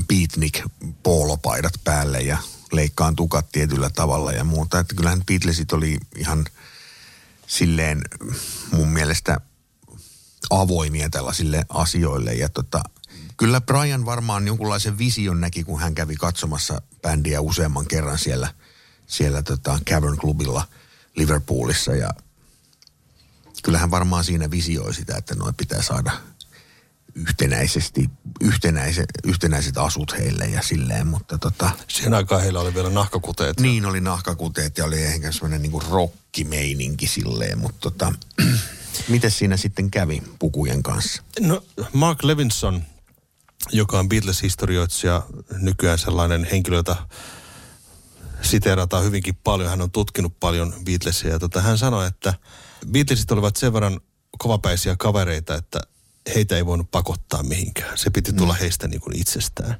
[0.08, 0.62] beatnik
[1.02, 2.38] poolopaidat päälle ja
[2.72, 4.78] leikkaan tukat tietyllä tavalla ja muuta.
[4.78, 6.44] Että kyllähän Beatlesit oli ihan
[7.46, 8.02] silleen
[8.72, 9.40] mun mielestä
[10.50, 12.34] avoimia tällaisille asioille.
[12.34, 12.82] Ja tota,
[13.36, 18.54] kyllä Brian varmaan jonkunlaisen vision näki, kun hän kävi katsomassa bändiä useamman kerran siellä,
[19.06, 20.68] siellä tota Cavern Clubilla
[21.16, 21.94] Liverpoolissa.
[21.94, 22.10] Ja
[23.62, 26.12] kyllähän varmaan siinä visioi sitä, että noin pitää saada
[27.14, 31.70] yhtenäisesti, yhtenäiset, yhtenäiset asut heille ja silleen, mutta tota...
[31.88, 33.60] Siihen aikaan heillä oli vielä nahkakuteet.
[33.60, 38.12] Niin, oli nahkakuteet ja oli ehkä semmoinen niinku rockimeininki silleen, mutta tota,
[39.08, 41.22] Miten siinä sitten kävi pukujen kanssa?
[41.40, 42.82] No, Mark Levinson,
[43.72, 47.08] joka on Beatles-historioitsija, nykyään sellainen henkilö, jota
[48.42, 49.70] siteerataan hyvinkin paljon.
[49.70, 52.34] Hän on tutkinut paljon Beatlesia ja tota, hän sanoi, että
[52.90, 54.00] Beatlesit olivat sen verran
[54.38, 55.80] kovapäisiä kavereita, että
[56.34, 57.98] heitä ei voinut pakottaa mihinkään.
[57.98, 58.58] Se piti tulla mm.
[58.58, 59.76] heistä niin kuin itsestään.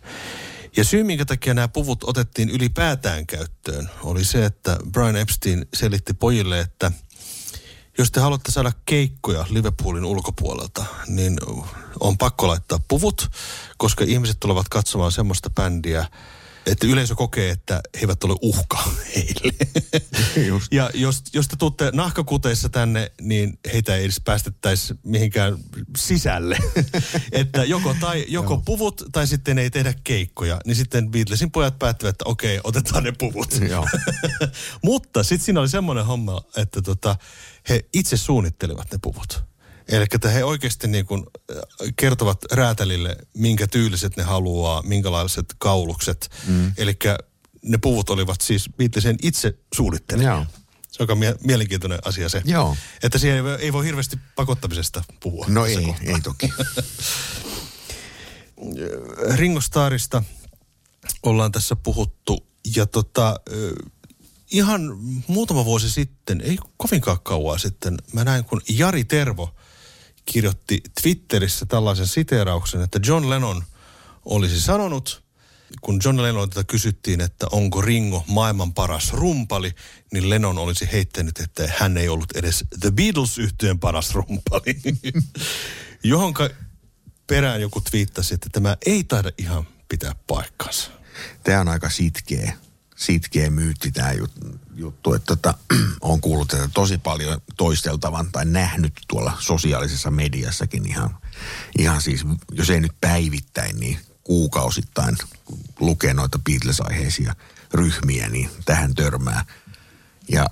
[0.76, 6.14] Ja syy, minkä takia nämä puvut otettiin ylipäätään käyttöön, oli se, että Brian Epstein selitti
[6.14, 6.92] pojille, että–
[7.98, 11.38] jos te haluatte saada keikkoja Liverpoolin ulkopuolelta, niin
[12.00, 13.30] on pakko laittaa puvut,
[13.76, 16.06] koska ihmiset tulevat katsomaan semmoista bändiä,
[16.66, 18.82] että yleisö kokee, että he eivät ole uhka
[19.16, 19.52] heille.
[20.46, 20.72] Just.
[20.72, 25.58] Ja jos, jos te tuutte nahkakuteissa tänne, niin heitä ei edes päästettäisi mihinkään
[25.96, 26.58] sisälle.
[27.32, 30.60] että joko, tai, joko puvut tai sitten ei tehdä keikkoja.
[30.66, 33.48] Niin sitten Beatlesin pojat päättivät, että okei, otetaan ne puvut.
[34.84, 37.16] Mutta sitten siinä oli semmoinen homma, että tota,
[37.68, 39.51] he itse suunnittelivat ne puvut.
[39.92, 41.56] Eli että he oikeasti niin kuin äh,
[41.96, 46.30] kertovat räätälille, minkä tyyliset ne haluaa, minkälaiset kaulukset.
[46.46, 46.72] Mm.
[46.76, 46.98] Eli
[47.62, 50.30] ne puvut olivat siis Beatlesien itse suunnittelemia.
[50.32, 50.46] Joo.
[50.90, 52.42] Se on aika mie- mielenkiintoinen asia se.
[52.44, 52.76] Joo.
[53.02, 55.46] Että siihen ei, voi- ei voi hirveästi pakottamisesta puhua.
[55.48, 56.48] No ei, ei toki.
[59.36, 60.22] Ringo Starrista
[61.22, 62.46] ollaan tässä puhuttu.
[62.76, 63.40] Ja tota,
[64.50, 64.80] ihan
[65.26, 69.54] muutama vuosi sitten, ei kovinkaan kauan sitten, mä näin kun Jari Tervo
[70.24, 73.64] kirjoitti Twitterissä tällaisen siteerauksen, että John Lennon
[74.24, 75.22] olisi sanonut,
[75.80, 79.74] kun John Lennonilta kysyttiin, että onko Ringo maailman paras rumpali,
[80.12, 84.76] niin Lennon olisi heittänyt, että hän ei ollut edes The beatles yhtyeen paras rumpali.
[86.04, 86.50] Johonka
[87.26, 90.90] perään joku twiittasi, että tämä ei taida ihan pitää paikkansa.
[91.44, 92.56] Tämä on aika sitkeä,
[92.96, 95.14] sitkeä myytti tämä jut- juttu.
[95.14, 95.54] Että tota,
[96.00, 101.16] on kuullut tätä tosi paljon toisteltavan tai nähnyt tuolla sosiaalisessa mediassakin ihan,
[101.78, 105.16] ihan siis, jos ei nyt päivittäin, niin kuukausittain
[105.80, 107.34] lukee noita Beatles-aiheisia
[107.74, 109.44] ryhmiä, niin tähän törmää.
[110.28, 110.46] Ja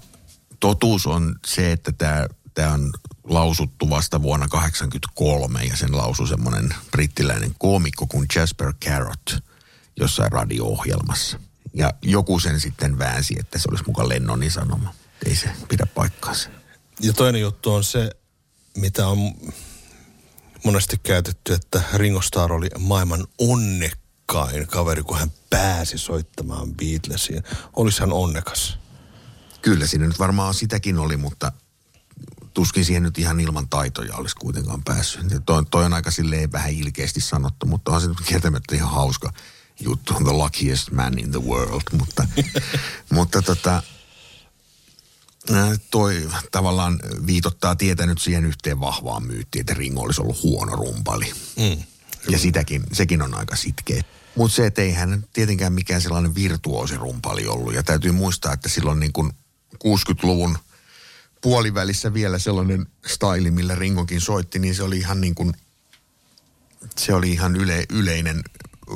[0.60, 2.92] totuus on se, että tämä, tämä on
[3.24, 9.42] lausuttu vasta vuonna 1983 ja sen lausui semmoinen brittiläinen koomikko kuin Jasper Carrot
[9.96, 11.40] jossain radio-ohjelmassa.
[11.74, 14.94] Ja joku sen sitten väänsi, että se olisi mukaan Lennonin sanoma.
[15.26, 16.50] Ei se pidä paikkaansa.
[17.00, 18.10] Ja toinen juttu on se,
[18.76, 19.18] mitä on
[20.64, 27.42] monesti käytetty, että Ringo Starr oli maailman onnekkain kaveri, kun hän pääsi soittamaan Beatlesiin.
[27.76, 28.78] Olisi hän onnekas.
[29.62, 31.52] Kyllä siinä nyt varmaan sitäkin oli, mutta
[32.54, 35.30] tuskin siihen nyt ihan ilman taitoja olisi kuitenkaan päässyt.
[35.30, 38.90] Ja toi, toi on aika silleen vähän ilkeästi sanottu, mutta on se nyt kieltämättä ihan
[38.90, 39.32] hauska
[39.80, 40.14] juttu.
[40.14, 42.26] On the luckiest man in the world, mutta,
[43.14, 43.82] mutta tota,
[45.90, 51.32] toi tavallaan viitottaa tietä nyt siihen yhteen vahvaan myyttiin, että Ringo olisi ollut huono rumpali.
[51.56, 51.82] Mm.
[52.28, 54.02] Ja sitäkin, sekin on aika sitkeä.
[54.34, 57.74] Mutta se, että ei hän tietenkään mikään sellainen virtuoosi rumpali ollut.
[57.74, 59.32] Ja täytyy muistaa, että silloin niin kuin
[59.74, 60.58] 60-luvun
[61.40, 65.52] puolivälissä vielä sellainen staili, millä Ringokin soitti, niin se oli ihan niin kuin,
[66.98, 68.42] se oli ihan yle, yleinen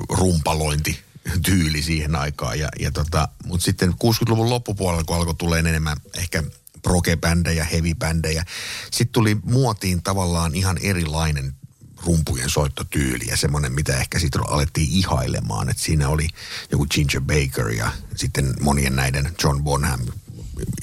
[0.08, 1.04] rumpalointi
[1.44, 2.58] tyyli siihen aikaan.
[2.58, 6.42] Ja, ja tota, Mutta sitten 60-luvun loppupuolella, kun alkoi tulee enemmän ehkä
[6.82, 8.44] proge-bändejä, heavy-bändejä,
[8.90, 11.54] sitten tuli muotiin tavallaan ihan erilainen
[12.04, 15.68] rumpujen soittotyyli ja semmoinen, mitä ehkä sitten alettiin ihailemaan.
[15.68, 16.28] Että siinä oli
[16.70, 20.00] joku Ginger Baker ja sitten monien näiden John Bonham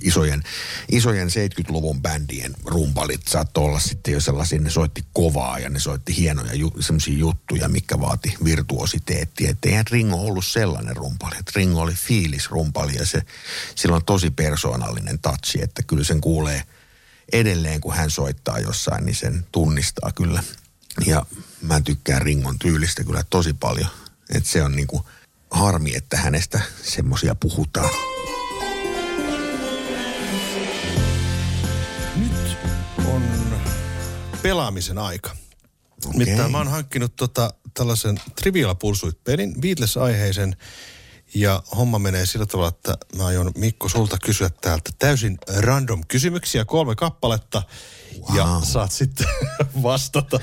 [0.02, 0.44] isojen,
[0.92, 6.18] isojen 70-luvun bändien rumpalit saattoi olla sitten jo sellaisia, ne soitti kovaa ja ne soitti
[6.18, 9.50] hienoja ju, semmoisia juttuja, mikä vaati virtuositeettiä.
[9.50, 11.36] Että eihän Ringo ollut sellainen rumpali.
[11.40, 13.22] Että Ringo oli fiilisrumpali ja se,
[13.76, 16.64] sillä on tosi persoonallinen touchi, että kyllä sen kuulee
[17.34, 20.44] edelleen, kun hän soittaa jossain, niin sen tunnistaa kyllä.
[21.06, 21.26] Ja
[21.62, 23.90] mä tykkään Ringon tyylistä kyllä tosi paljon.
[24.36, 25.06] Että se on niinku
[25.52, 27.90] harmi, että hänestä semmoisia puhutaan.
[34.42, 35.36] Pelaamisen aika.
[36.14, 40.56] Mitään mä oon hankkinut tota, tällaisen Trivial Pursuit-pelin, Beatles-aiheisen.
[41.34, 46.66] Ja homma menee sillä tavalla, että mä aion Mikko sulta kysyä täältä täysin random kysymyksiä,
[46.66, 47.64] kolme kappaletta.
[48.20, 48.38] Wow.
[48.38, 49.28] Ja saat sitten
[49.84, 50.40] vastata.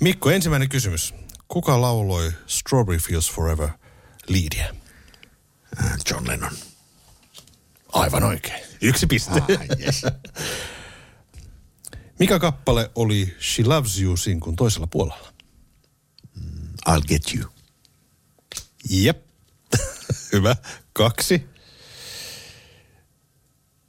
[0.00, 1.14] Mikko, ensimmäinen kysymys.
[1.48, 3.68] Kuka lauloi Strawberry Fields Forever
[4.28, 4.74] liidiä?
[6.10, 6.52] John Lennon.
[7.92, 8.64] Aivan oikein.
[8.80, 9.30] Yksi piste.
[9.32, 10.02] Ah, yes.
[12.18, 15.34] Mikä kappale oli She Loves You sinkun toisella puolella?
[16.88, 17.50] I'll get you.
[18.90, 19.24] Jep.
[20.32, 20.56] Hyvä.
[20.92, 21.42] Kaksi.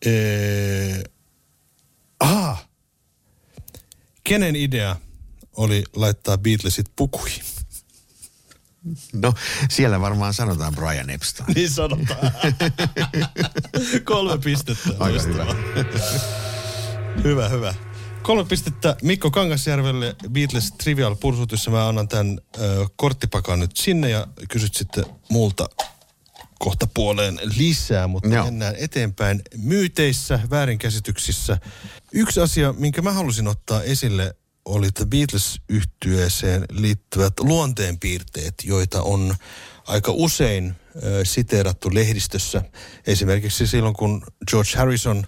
[0.06, 1.04] Ee...
[2.20, 2.68] Ah.
[4.24, 4.96] Kenen idea
[5.58, 7.44] oli laittaa Beatlesit pukuihin?
[9.14, 9.34] No,
[9.70, 11.54] siellä varmaan sanotaan Brian Epstein.
[11.56, 12.32] Niin sanotaan.
[14.04, 14.90] Kolme pistettä.
[15.00, 15.56] Aika Loistavaa.
[17.24, 17.74] hyvä, hyvä.
[18.26, 21.72] Kolme pistettä Mikko Kangasjärvelle Beatles Trivial Pursuitissa.
[21.72, 25.70] Mä annan tämän ö, korttipakan nyt sinne ja kysyt sitten multa
[26.60, 28.46] kohta puoleen lisää, mutta Joo.
[28.46, 31.58] mennään eteenpäin myyteissä, väärinkäsityksissä.
[32.14, 34.36] Yksi asia, minkä mä halusin ottaa esille,
[34.66, 39.36] oli The Beatles-yhtyeeseen liittyvät luonteenpiirteet, joita on
[39.88, 42.62] aika usein ö, siteerattu lehdistössä.
[43.08, 45.28] Esimerkiksi silloin, kun George Harrison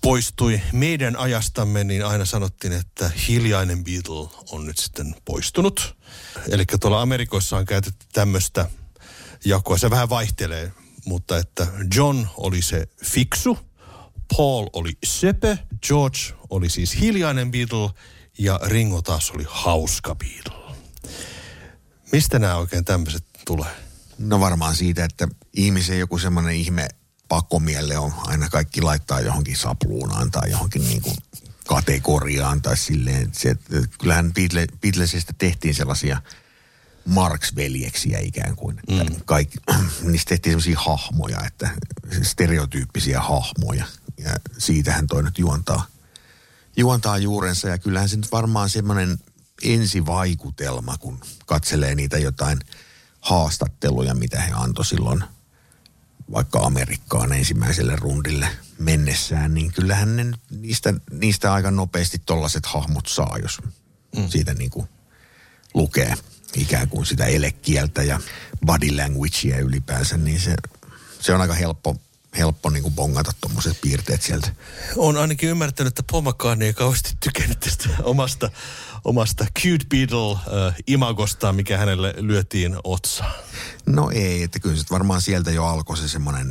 [0.00, 5.96] poistui meidän ajastamme, niin aina sanottiin, että hiljainen Beatle on nyt sitten poistunut.
[6.48, 8.70] Eli tuolla Amerikoissa on käytetty tämmöistä
[9.44, 9.78] jakoa.
[9.78, 10.72] Se vähän vaihtelee,
[11.06, 13.58] mutta että John oli se fiksu,
[14.36, 15.56] Paul oli söpö,
[15.86, 16.18] George
[16.50, 17.90] oli siis hiljainen Beatle
[18.38, 20.74] ja Ringo taas oli hauska Beatle.
[22.12, 23.76] Mistä nämä oikein tämmöiset tulee?
[24.18, 26.88] No varmaan siitä, että ihmisen joku semmoinen ihme
[27.34, 31.16] pakkomielle on aina kaikki laittaa johonkin sapluunaan tai johonkin niin kuin
[31.66, 33.30] kategoriaan tai silleen.
[33.32, 36.22] Se, että kyllähän Beatle, Beatlesista tehtiin sellaisia
[37.04, 38.80] Marx-veljeksiä ikään kuin.
[38.88, 39.20] Että mm.
[39.24, 39.58] kaikki,
[40.02, 41.70] niistä tehtiin sellaisia hahmoja, että
[42.22, 43.84] stereotyyppisiä hahmoja.
[44.18, 45.86] Ja siitähän toi nyt juontaa,
[46.76, 47.68] juontaa juurensa.
[47.68, 49.18] Ja kyllähän se nyt varmaan semmoinen
[49.62, 52.58] ensivaikutelma, kun katselee niitä jotain
[53.20, 55.24] haastatteluja, mitä he antoi silloin
[56.32, 63.38] vaikka Amerikkaan ensimmäiselle rundille mennessään, niin kyllähän ne niistä, niistä aika nopeasti tollaset hahmot saa,
[63.42, 63.58] jos
[64.16, 64.28] mm.
[64.28, 64.88] siitä niin kuin
[65.74, 66.14] lukee
[66.56, 68.20] ikään kuin sitä elekieltä ja
[68.66, 70.54] body languagea ylipäänsä, niin se,
[71.20, 71.96] se on aika helppo,
[72.38, 74.54] helppo niin kuin bongata tuommoiset piirteet sieltä.
[74.96, 78.50] On ainakin ymmärtänyt, että Paul McCartney ei kauheasti tykännyt tästä omasta,
[79.04, 83.34] omasta Cute Beatle-imagosta, äh, mikä hänelle lyötiin otsaan.
[83.86, 86.50] No ei, että kyllä se varmaan sieltä jo alkoi se semmoinen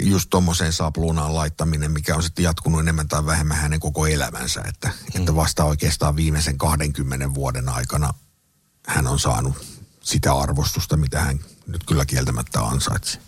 [0.00, 4.62] just tuommoiseen sapluunaan laittaminen, mikä on sitten jatkunut enemmän tai vähemmän hänen koko elämänsä.
[4.68, 5.20] Että, mm.
[5.20, 8.14] että vasta oikeastaan viimeisen 20 vuoden aikana
[8.86, 9.54] hän on saanut
[10.00, 13.18] sitä arvostusta, mitä hän nyt kyllä kieltämättä ansaitsi.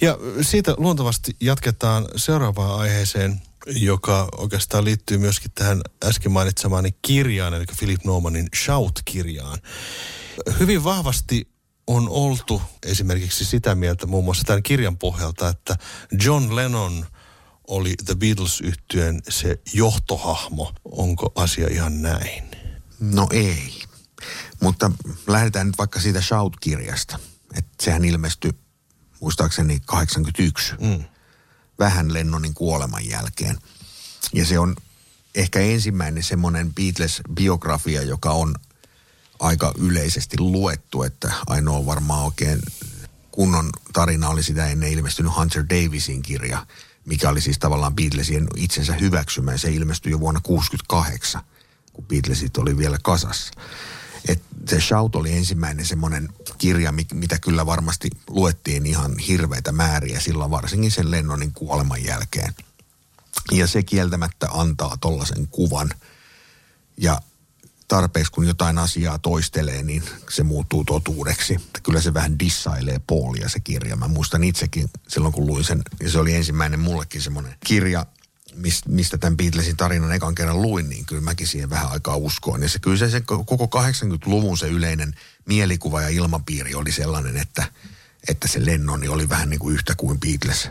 [0.00, 7.64] Ja siitä luontavasti jatketaan seuraavaan aiheeseen, joka oikeastaan liittyy myöskin tähän äsken mainitsemaani kirjaan, eli
[7.78, 9.58] Philip Normanin Shout-kirjaan.
[10.60, 11.48] Hyvin vahvasti
[11.86, 15.76] on oltu esimerkiksi sitä mieltä muun muassa tämän kirjan pohjalta, että
[16.24, 17.06] John Lennon
[17.68, 20.72] oli The beatles yhtyeen se johtohahmo.
[20.84, 22.44] Onko asia ihan näin?
[23.00, 23.82] No ei.
[24.60, 24.90] Mutta
[25.26, 27.18] lähdetään nyt vaikka siitä Shout-kirjasta.
[27.54, 28.50] Että sehän ilmestyi
[29.20, 30.74] muistaakseni 81.
[30.80, 31.04] Mm.
[31.78, 33.58] Vähän Lennonin kuoleman jälkeen.
[34.32, 34.76] Ja se on
[35.34, 38.54] ehkä ensimmäinen semmoinen Beatles-biografia, joka on
[39.40, 42.62] aika yleisesti luettu, että ainoa varmaan oikein
[43.30, 46.66] kunnon tarina oli sitä ennen ilmestynyt Hunter Davisin kirja,
[47.04, 49.56] mikä oli siis tavallaan Beatlesien itsensä hyväksymä.
[49.56, 51.42] Se ilmestyi jo vuonna 1968,
[51.92, 53.52] kun Beatlesit oli vielä kasassa.
[54.28, 56.28] Et se Shout oli ensimmäinen semmoinen
[56.58, 62.54] kirja, mitä kyllä varmasti luettiin ihan hirveitä määriä silloin varsinkin sen Lennonin kuoleman jälkeen.
[63.52, 65.90] Ja se kieltämättä antaa tollaisen kuvan.
[66.96, 67.20] Ja
[67.88, 71.60] tarpeeksi, kun jotain asiaa toistelee, niin se muuttuu totuudeksi.
[71.82, 73.96] Kyllä se vähän dissailee Paulia se kirja.
[73.96, 78.06] Mä muistan itsekin silloin, kun luin sen, ja se oli ensimmäinen mullekin semmoinen kirja,
[78.88, 82.62] mistä tämän Beatlesin tarinan ekan kerran luin, niin kyllä mäkin siihen vähän aikaa uskoin.
[82.62, 85.14] Ja se kyllä se, se koko 80-luvun se yleinen
[85.46, 87.64] mielikuva ja ilmapiiri oli sellainen, että,
[88.28, 90.70] että se Lennoni oli vähän niin kuin yhtä kuin Beatles.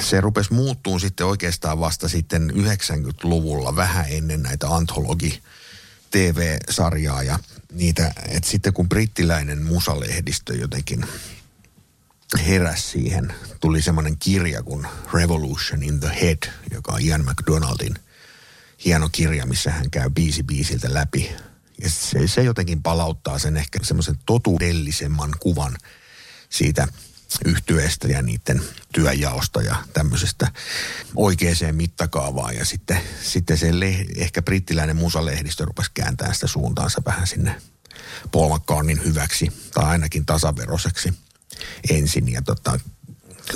[0.00, 5.42] Se rupesi muuttuun sitten oikeastaan vasta sitten 90-luvulla vähän ennen näitä antologi
[6.10, 7.38] TV-sarjaa ja
[7.72, 11.06] niitä, että sitten kun brittiläinen musalehdistö jotenkin
[12.38, 17.94] heräsi siihen, tuli semmoinen kirja kuin Revolution in the Head, joka on Ian McDonaldin
[18.84, 21.32] hieno kirja, missä hän käy biisi biisiltä läpi.
[21.82, 25.76] Ja se, se jotenkin palauttaa sen ehkä semmoisen totuudellisemman kuvan
[26.48, 26.88] siitä
[27.44, 30.52] yhtyeestä ja niiden työjaosta ja tämmöisestä
[31.16, 32.56] oikeaan mittakaavaan.
[32.56, 37.62] Ja sitten, sitten se le, ehkä brittiläinen musalehdistö rupesi kääntämään sitä suuntaansa vähän sinne
[38.32, 41.14] Paul McCartneyn hyväksi tai ainakin tasaveroseksi
[41.90, 42.32] ensin.
[42.32, 42.78] Ja tota,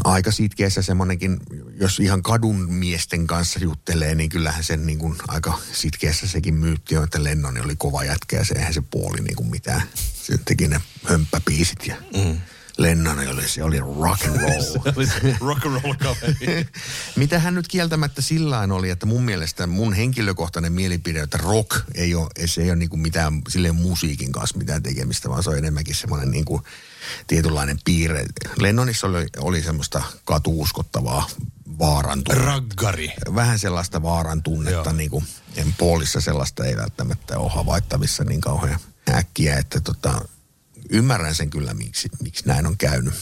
[0.04, 1.40] aika sitkeässä semmoinenkin,
[1.80, 6.96] jos ihan kadun miesten kanssa juttelee, niin kyllähän sen niin kuin aika sitkeässä sekin myytti
[6.96, 9.82] on, että Lennoni oli kova jätkä ja se eihän se puoli niin kuin mitään.
[10.22, 12.38] Se teki ne hömppäpiisit ja mm.
[12.78, 14.62] Lennon oli, se oli rock and roll.
[15.06, 16.66] se oli rock and roll kaveri.
[17.16, 22.14] Mitä hän nyt kieltämättä sillä oli, että mun mielestä mun henkilökohtainen mielipide, että rock ei
[22.14, 25.58] ole, se ei ole niin kuin mitään silleen musiikin kanssa mitään tekemistä, vaan se on
[25.58, 26.62] enemmänkin semmoinen niin kuin
[27.26, 28.24] tietynlainen piirre.
[28.58, 31.26] Lennonissa oli, oli semmoista katuuskottavaa
[31.78, 32.50] vaaran tunnetta.
[32.50, 33.12] Raggari.
[33.34, 35.24] Vähän sellaista vaaran tunnetta, niin kuin
[35.78, 38.80] Paulissa sellaista ei välttämättä ole havaittavissa niin kauhean
[39.14, 40.22] äkkiä, että tota,
[40.90, 43.14] ymmärrän sen kyllä, miksi, miksi näin on käynyt.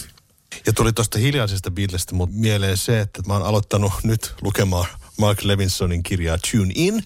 [0.66, 4.87] Ja tuli tuosta hiljaisesta Beatlesista mutta mieleen se, että mä oon aloittanut nyt lukemaan
[5.18, 7.02] Mark Levinsonin kirjaa Tune In.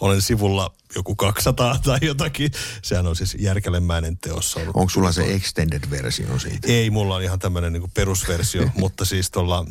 [0.00, 2.50] Olen sivulla joku 200 tai jotakin.
[2.82, 4.56] Sehän on siis järkälemäinen teos.
[4.56, 4.76] Ollut.
[4.76, 6.68] Onko sulla se extended versio siitä?
[6.72, 9.66] Ei, mulla on ihan tämmöinen niin perusversio, mutta siis tuolla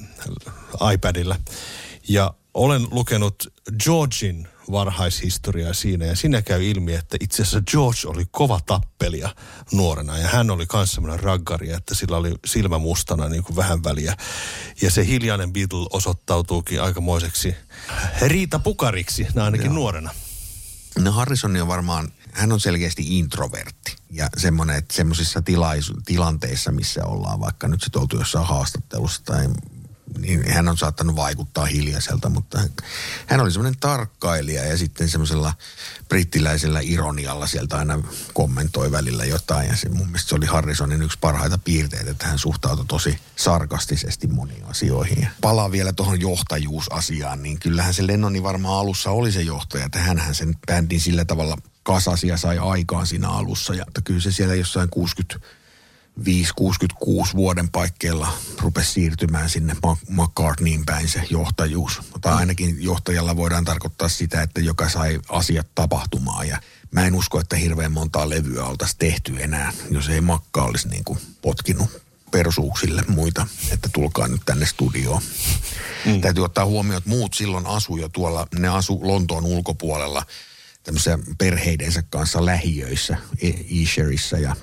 [0.94, 1.36] iPadilla.
[2.08, 8.26] Ja olen lukenut Georgin varhaishistoriaa siinä ja siinä käy ilmi, että itse asiassa George oli
[8.32, 9.36] kova tappelija
[9.72, 13.84] nuorena ja hän oli myös semmoinen raggari, että sillä oli silmä mustana niin kuin vähän
[13.84, 14.18] väliä.
[14.82, 17.56] Ja se hiljainen Beatle osoittautuukin aikamoiseksi
[18.22, 19.76] Riita Pukariksi, ainakin Joo.
[19.76, 20.12] nuorena.
[21.00, 23.96] No Harrison on varmaan, hän on selkeästi introvertti.
[24.10, 29.48] Ja semmoinen, että semmoisissa tilaisu- tilanteissa, missä ollaan vaikka nyt sitten oltu jossain haastattelussa tai
[30.18, 32.60] niin hän on saattanut vaikuttaa hiljaiselta, mutta
[33.28, 35.54] hän, oli semmoinen tarkkailija ja sitten semmoisella
[36.10, 38.00] brittiläisellä ironialla sieltä aina
[38.34, 39.70] kommentoi välillä jotain.
[39.70, 44.28] Ja se, mun mielestä se oli Harrisonin yksi parhaita piirteitä, että hän suhtautui tosi sarkastisesti
[44.28, 45.22] moniin asioihin.
[45.22, 50.00] Ja palaa vielä tuohon johtajuusasiaan, niin kyllähän se Lennoni varmaan alussa oli se johtaja, että
[50.00, 53.74] hänhän sen bändin sillä tavalla kasasi ja sai aikaan siinä alussa.
[53.74, 55.40] Ja kyllä se siellä jossain 60
[56.22, 59.76] 5-66 vuoden paikkeilla rupesi siirtymään sinne
[60.10, 62.02] McCartneyin päin se johtajuus.
[62.14, 66.48] Mutta ainakin johtajalla voidaan tarkoittaa sitä, että joka sai asiat tapahtumaan.
[66.48, 66.62] Ja
[66.92, 71.04] mä en usko, että hirveän montaa levyä oltaisiin tehty enää, jos ei Makka olisi niin
[71.04, 72.02] kuin potkinut
[72.32, 75.22] persuuksille muita, että tulkaa nyt tänne studioon.
[76.06, 76.22] Mm.
[76.22, 80.26] Täytyy ottaa huomioon, että muut silloin asu jo tuolla, ne asu Lontoon ulkopuolella
[80.84, 83.18] tämmöisiä perheidensä kanssa lähiöissä,
[83.70, 84.56] Isherissä ja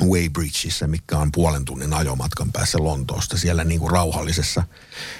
[0.00, 3.36] Weybridgeissa, mikä on puolen tunnin ajomatkan päässä Lontoosta.
[3.36, 4.62] Siellä niin kuin rauhallisessa,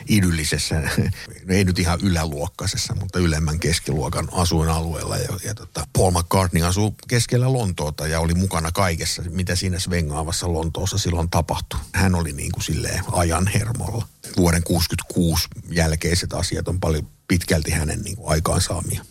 [0.08, 0.82] idyllisessä,
[1.48, 5.16] ei nyt ihan yläluokkaisessa, mutta ylemmän keskiluokan asuinalueella.
[5.16, 10.52] Ja, ja tota, Paul McCartney asuu keskellä Lontoota ja oli mukana kaikessa, mitä siinä svengaavassa
[10.52, 11.80] Lontoossa silloin tapahtui.
[11.92, 14.08] Hän oli niin kuin silleen ajan hermolla.
[14.36, 19.04] Vuoden 66 jälkeiset asiat on paljon pitkälti hänen niin kuin aikaansaamia.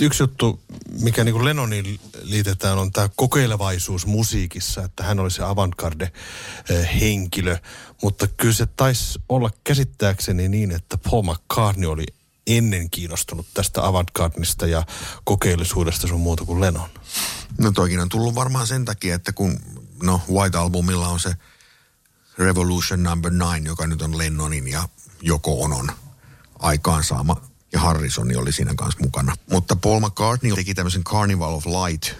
[0.00, 0.60] Yksi juttu,
[1.00, 7.58] mikä niin kuin Lennonin liitetään, on tämä kokeilevaisuus musiikissa, että hän oli se avantgarde-henkilö.
[8.02, 12.06] Mutta kyllä se taisi olla käsittääkseni niin, että Paul McCartney oli
[12.46, 14.82] ennen kiinnostunut tästä avantgardista ja
[15.24, 16.88] kokeellisuudesta sun muuta kuin Lennon.
[17.58, 19.60] No toikin on tullut varmaan sen takia, että kun
[20.02, 21.36] no White Albumilla on se
[22.38, 23.46] Revolution Number no.
[23.46, 24.88] 9, joka nyt on Lennonin ja
[25.22, 25.92] Joko Onon
[26.58, 29.36] aikaansaama ja Harrison oli siinä kanssa mukana.
[29.50, 32.12] Mutta Paul McCartney teki tämmöisen Carnival of Light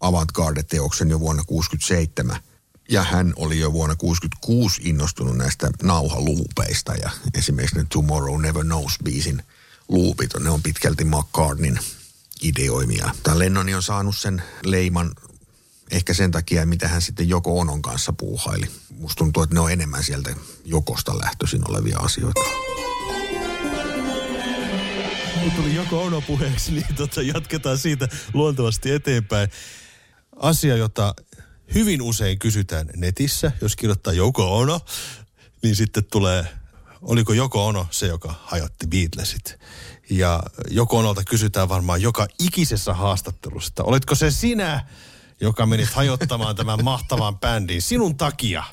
[0.00, 2.40] avantgarde-teoksen jo vuonna 1967.
[2.88, 9.42] Ja hän oli jo vuonna 1966 innostunut näistä nauhaluupeista ja esimerkiksi ne Tomorrow Never Knows-biisin
[9.88, 11.78] luupit, ne on pitkälti McCartneyn
[12.42, 13.14] ideoimia.
[13.22, 15.14] Tämä Lennoni on saanut sen leiman
[15.90, 18.70] ehkä sen takia, mitä hän sitten Joko Onon kanssa puuhaili.
[18.90, 20.34] Musta tuntuu, että ne on enemmän sieltä
[20.64, 22.40] Jokosta lähtöisin olevia asioita
[25.46, 29.48] kun tuli joko Ono puheeksi, niin tota, jatketaan siitä luontevasti eteenpäin.
[30.36, 31.14] Asia, jota
[31.74, 34.80] hyvin usein kysytään netissä, jos kirjoittaa Joko Ono,
[35.62, 36.46] niin sitten tulee,
[37.02, 39.58] oliko Joko Ono se, joka hajotti Beatlesit.
[40.10, 44.86] Ja Joko Onolta kysytään varmaan joka ikisessä haastattelusta, oletko se sinä,
[45.40, 48.64] joka menit hajottamaan tämän mahtavan bändin sinun takia?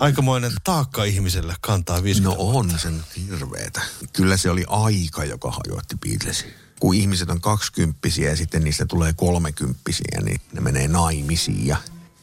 [0.00, 3.80] Aikamoinen taakka ihmiselle kantaa 50 No on sen hirveetä.
[4.12, 6.50] Kyllä se oli aika, joka hajoitti Beatlesin.
[6.80, 11.76] Kun ihmiset on kaksikymppisiä ja sitten niistä tulee kolmekymppisiä, niin ne menee naimisiin ja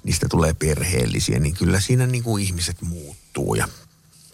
[0.03, 3.67] niistä tulee perheellisiä, niin kyllä siinä niin kuin ihmiset muuttuu ja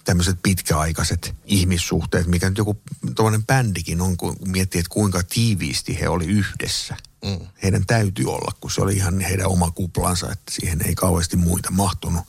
[0.03, 2.81] tämmöiset pitkäaikaiset ihmissuhteet, mikä nyt joku
[3.15, 6.95] tuollainen bändikin on, kun miettii, että kuinka tiiviisti he oli yhdessä.
[7.25, 7.47] Mm.
[7.63, 11.71] Heidän täytyy olla, kun se oli ihan heidän oma kuplansa, että siihen ei kauheasti muita
[11.71, 12.23] mahtunut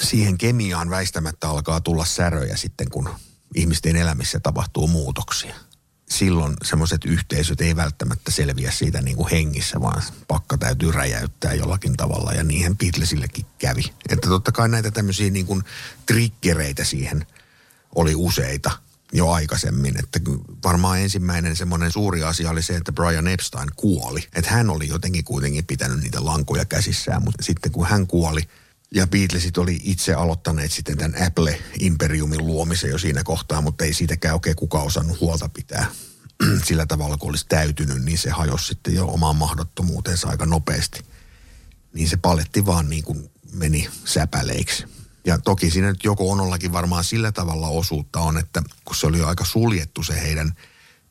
[0.00, 3.08] siihen kemiaan väistämättä alkaa tulla säröjä sitten, kun
[3.54, 5.54] ihmisten elämissä tapahtuu muutoksia.
[6.10, 11.96] Silloin semmoiset yhteisöt ei välttämättä selviä siitä niin kuin hengissä, vaan pakka täytyy räjäyttää jollakin
[11.96, 13.82] tavalla ja niihin Beatlesillekin kävi.
[14.08, 15.62] Että totta kai näitä tämmöisiä niin kuin
[16.06, 17.26] triggereitä siihen
[17.94, 18.70] oli useita
[19.12, 19.98] jo aikaisemmin.
[19.98, 20.20] Että
[20.64, 24.20] varmaan ensimmäinen semmoinen suuri asia oli se, että Brian Epstein kuoli.
[24.34, 28.40] Että hän oli jotenkin kuitenkin pitänyt niitä lankoja käsissään, mutta sitten kun hän kuoli–
[28.94, 34.34] ja Beatlesit oli itse aloittaneet sitten tämän Apple-imperiumin luomisen jo siinä kohtaa, mutta ei siitäkään
[34.34, 35.86] oikein kukaan osannut huolta pitää
[36.66, 41.00] sillä tavalla, kun olisi täytynyt, niin se hajosi sitten jo omaan mahdottomuuteensa aika nopeasti.
[41.94, 44.84] Niin se paletti vaan niin kuin meni säpäleiksi.
[45.26, 49.18] Ja toki siinä nyt joko Onollakin varmaan sillä tavalla osuutta on, että kun se oli
[49.18, 50.52] jo aika suljettu se heidän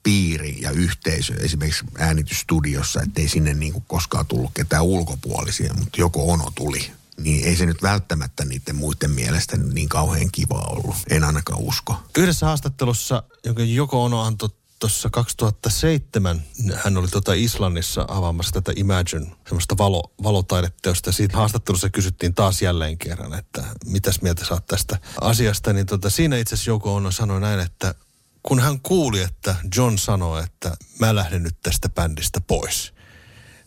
[0.04, 6.32] piiri ja yhteisö esimerkiksi äänitysstudiossa, ettei sinne niin kuin koskaan tullut ketään ulkopuolisia, mutta joko
[6.32, 6.92] Ono tuli
[7.22, 10.96] niin ei se nyt välttämättä niiden muiden mielestä niin kauhean kiva ollut.
[11.10, 11.96] En ainakaan usko.
[12.18, 14.50] Yhdessä haastattelussa, jonka Joko Ono antoi
[14.82, 16.42] tuossa 2007,
[16.76, 21.12] hän oli tuota Islannissa avaamassa tätä Imagine, semmoista valo, valotaideteosta.
[21.12, 25.74] Siitä haastattelussa kysyttiin taas jälleen kerran, että mitäs mieltä saat tästä asiasta.
[25.74, 27.96] Niin tota, siinä itse asiassa Joko Ono sanoi näin, että
[28.44, 32.94] kun hän kuuli, että John sanoi, että mä lähden nyt tästä bändistä pois,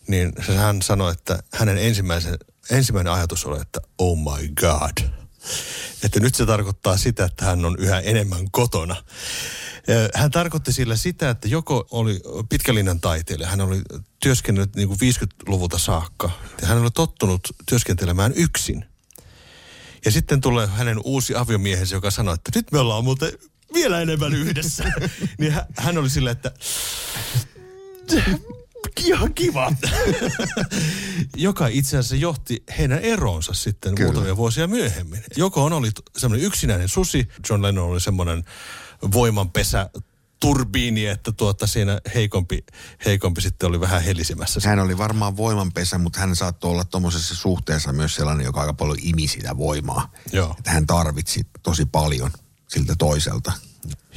[0.08, 2.38] niin hän sanoi, että hänen ensimmäisen
[2.70, 5.10] ensimmäinen ajatus oli, että oh my god.
[6.02, 8.96] Että nyt se tarkoittaa sitä, että hän on yhä enemmän kotona.
[10.14, 13.82] Hän tarkoitti sillä sitä, että joko oli pitkälinjan taiteilija, hän oli
[14.22, 16.30] työskennellyt niin kuin 50-luvulta saakka,
[16.62, 18.84] hän oli tottunut työskentelemään yksin.
[20.04, 23.32] Ja sitten tulee hänen uusi aviomiehensä, joka sanoi, että nyt me ollaan muuten
[23.74, 24.84] vielä enemmän yhdessä.
[25.38, 26.52] niin hän oli sillä, että
[29.00, 29.72] ihan kiva.
[31.36, 34.12] Joka itse asiassa johti heidän eroonsa sitten Kyllä.
[34.12, 35.24] muutamia vuosia myöhemmin.
[35.36, 38.44] Joko on oli semmoinen yksinäinen susi, John Lennon oli semmoinen
[39.12, 39.90] voimanpesä
[40.40, 42.64] turbiini, että tuota siinä heikompi,
[43.04, 44.60] heikompi sitten oli vähän helisemässä.
[44.68, 48.98] Hän oli varmaan voimanpesä, mutta hän saattoi olla tuommoisessa suhteessa myös sellainen, joka aika paljon
[49.02, 50.12] imi sitä voimaa.
[50.32, 50.54] Joo.
[50.58, 52.30] Että hän tarvitsi tosi paljon
[52.68, 53.52] siltä toiselta.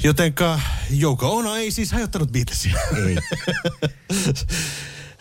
[0.03, 0.59] Jotenka
[0.89, 2.80] Jouko Ono ei siis hajottanut Beatlesia.
[3.07, 3.18] Ei.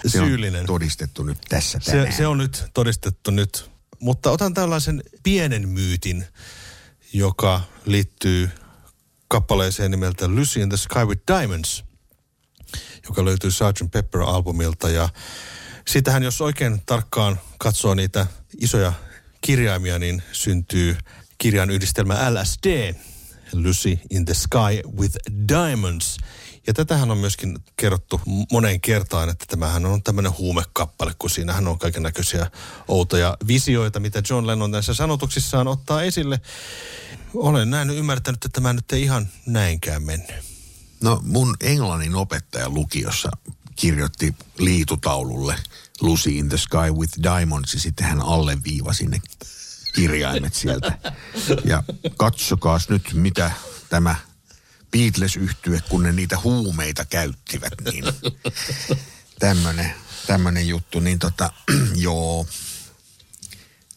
[0.07, 0.61] se Syyllinen.
[0.61, 2.13] on todistettu nyt tässä tänään.
[2.13, 3.71] Se, se on nyt todistettu nyt.
[4.01, 6.27] Mutta otan tällaisen pienen myytin,
[7.13, 8.51] joka liittyy
[9.29, 11.85] kappaleeseen nimeltä Lucy in the Sky with Diamonds,
[13.09, 13.91] joka löytyy Sgt.
[13.91, 14.89] Pepper-albumilta.
[14.89, 15.09] Ja
[15.89, 18.27] sitähän, jos oikein tarkkaan katsoo niitä
[18.61, 18.93] isoja
[19.41, 20.97] kirjaimia, niin syntyy
[21.39, 22.95] kirjan yhdistelmä LSD,
[23.53, 25.17] Lucy in the Sky with
[25.49, 26.17] Diamonds.
[26.67, 28.21] Ja tätähän on myöskin kerrottu
[28.53, 32.51] moneen kertaan, että tämähän on tämmöinen huumekappale, kun siinähän on kaiken näköisiä
[32.89, 36.41] outoja visioita, mitä John Lennon näissä sanotuksissaan ottaa esille.
[37.35, 40.35] Olen näin ymmärtänyt, että tämä nyt ei ihan näinkään mennyt.
[41.01, 43.31] No mun englannin opettaja lukiossa
[43.77, 45.57] kirjoitti liitutaululle
[46.01, 49.21] Lucy in the Sky with Diamonds ja sitten hän alleviivasi ne
[49.97, 50.99] kirjaimet sieltä.
[51.65, 51.83] Ja
[52.17, 53.51] katsokaas nyt, mitä
[53.89, 54.15] tämä
[54.91, 58.05] beatles yhtye kun ne niitä huumeita käyttivät, niin
[59.39, 59.95] tämmönen,
[60.27, 61.53] tämmönen juttu, niin tota,
[61.95, 62.47] joo.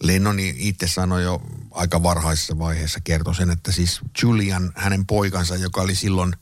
[0.04, 1.42] Lennoni itse sanoi jo
[1.72, 6.36] aika varhaisessa vaiheessa, kertoi sen, että siis Julian, hänen poikansa, joka oli silloin,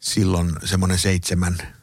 [0.00, 1.79] silloin semmoinen seitsemän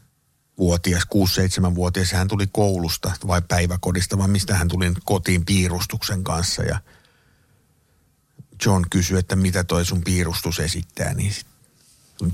[0.57, 6.79] vuotias, 6-7-vuotias, hän tuli koulusta vai päiväkodista, vai mistä hän tuli kotiin piirustuksen kanssa ja
[8.65, 11.33] John kysyi, että mitä toi sun piirustus esittää, niin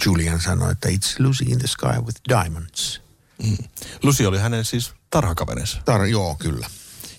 [0.05, 3.01] Julian sanoi, että it's Lucy in the sky with diamonds.
[3.43, 3.57] Mm.
[4.03, 5.77] Lucy oli hänen siis tarhakaverinsa.
[5.77, 6.69] Tar- joo, kyllä.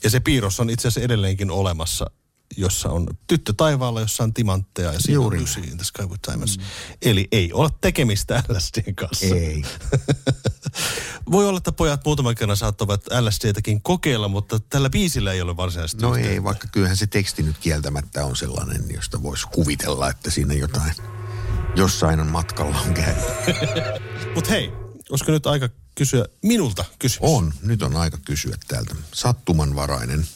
[0.05, 2.11] Ja se piirros on itse asiassa edelleenkin olemassa
[2.57, 5.39] jossa on tyttö taivaalla, jossa on timantteja ja siinä Juuri.
[5.39, 6.59] on Lucy in the Sky with Diamonds.
[6.59, 6.65] Mm.
[7.03, 9.27] Eli ei ole tekemistä LSDn kanssa.
[9.27, 9.63] Ei.
[11.35, 16.03] Voi olla, että pojat muutaman kerran saattavat LSDtäkin kokeilla, mutta tällä biisillä ei ole varsinaisesti
[16.03, 16.33] No yhteyttä.
[16.33, 20.95] ei, vaikka kyllähän se teksti nyt kieltämättä on sellainen, josta voisi kuvitella, että siinä jotain
[21.77, 23.25] jossain on matkalla on käynyt.
[24.35, 24.73] Mutta hei,
[25.11, 27.31] olisiko nyt aika kysyä minulta kysymys?
[27.31, 28.95] On, nyt on aika kysyä täältä.
[29.13, 30.27] Sattumanvarainen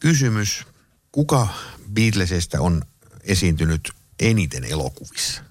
[0.00, 0.66] kysymys
[1.12, 1.48] Kuka
[1.92, 2.82] Beatlesista on
[3.22, 5.42] esiintynyt eniten elokuvissa?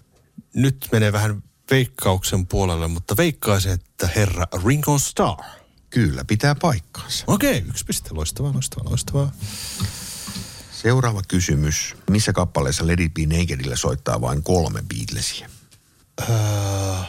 [0.53, 5.43] Nyt menee vähän veikkauksen puolelle, mutta veikkaisin, että herra Ringo Starr.
[5.89, 7.23] Kyllä, pitää paikkaansa.
[7.27, 8.09] Okei, okay, yksi piste.
[8.11, 9.31] Loistavaa, loistavaa, loistavaa.
[10.71, 11.95] Seuraava kysymys.
[12.09, 15.49] Missä kappaleessa Lady B Nakedillä soittaa vain kolme Beatlesia?
[16.21, 17.05] Uh,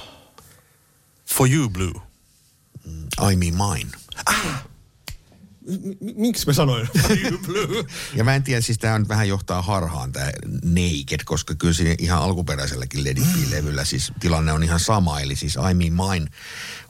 [1.27, 2.03] for You Blue.
[3.31, 3.91] I Mean Mine.
[4.27, 4.68] Ah,
[6.17, 6.89] miksi mä sanoin
[8.15, 10.31] Ja mä en tiedä, siis tämä on vähän johtaa harhaan tämä
[10.65, 15.21] Naked, koska kyllä siinä ihan alkuperäiselläkin Lady levyllä siis tilanne on ihan sama.
[15.21, 16.31] Eli siis I Mean Mine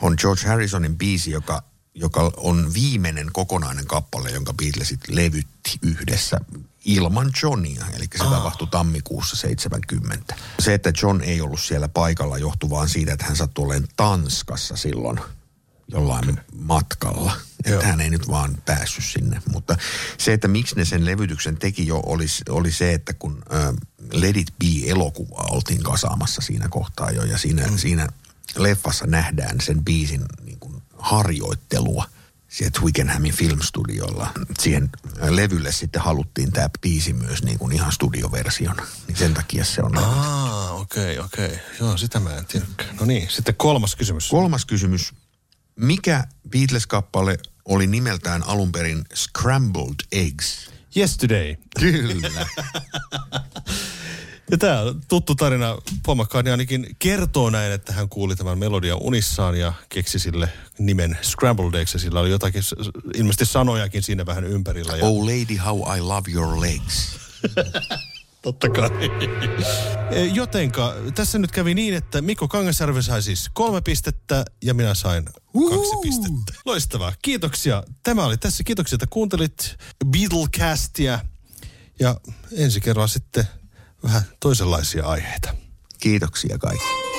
[0.03, 1.62] on George Harrisonin biisi, joka,
[1.95, 6.41] joka on viimeinen kokonainen kappale, jonka Beatlesit levytti yhdessä
[6.85, 8.31] ilman Johnia, eli se oh.
[8.33, 10.37] tapahtui tammikuussa 70.
[10.61, 14.76] Se, että John ei ollut siellä paikalla, johtuu vaan siitä, että hän sattui olemaan Tanskassa
[14.76, 15.20] silloin–
[15.89, 17.32] jollain matkalla.
[17.64, 19.43] Että hän ei nyt vaan päässyt sinne.
[19.53, 19.76] Mutta
[20.18, 23.74] se, että miksi ne sen levytyksen teki jo, oli, oli se, että kun äh,
[24.12, 27.24] Let It Be-elokuvaa oltiin kasaamassa siinä kohtaa jo.
[27.24, 27.78] Ja siinä, mm.
[27.78, 28.09] siinä
[28.57, 32.05] leffassa nähdään sen biisin niin kuin harjoittelua
[32.49, 34.30] siellä Twickenhamin filmstudiolla.
[34.59, 34.91] Siihen
[35.28, 38.86] levylle sitten haluttiin tämä biisi myös niin kuin ihan studioversiona.
[39.07, 41.47] Niin sen takia se on Ah, okei, okay, okei.
[41.47, 41.59] Okay.
[41.80, 42.66] Joo, sitä mä en tiedä.
[43.01, 44.28] No niin, sitten kolmas kysymys.
[44.30, 45.12] Kolmas kysymys
[45.79, 50.70] mikä Beatles-kappale oli nimeltään alun perin Scrambled Eggs?
[50.97, 51.57] Yesterday.
[51.81, 52.47] Kyllä.
[54.51, 55.79] ja tämä tuttu tarina.
[56.07, 60.49] Paul McCartney ainakin kertoo näin, että hän kuuli tämän melodian unissaan ja keksi sille
[60.79, 61.95] nimen Scrambled Eggs.
[61.95, 62.62] Ja sillä oli jotakin,
[63.14, 64.97] ilmeisesti sanojakin siinä vähän ympärillä.
[64.97, 65.05] Ja...
[65.05, 67.18] Oh lady, how I love your legs.
[68.43, 68.91] Totta kai.
[70.11, 74.95] Eh, jotenka tässä nyt kävi niin, että Mikko Kangasjärvi sai siis kolme pistettä ja minä
[74.95, 76.53] sain kaksi pistettä.
[76.64, 77.12] Loistavaa.
[77.22, 77.82] Kiitoksia.
[78.03, 78.64] Tämä oli tässä.
[78.64, 79.76] Kiitoksia, että kuuntelit
[80.07, 81.18] Beatlecastia.
[82.01, 82.20] Ja
[82.57, 83.45] ensi kerralla sitten
[84.03, 85.55] vähän toisenlaisia aiheita.
[86.01, 87.18] Kiitoksia kaikki.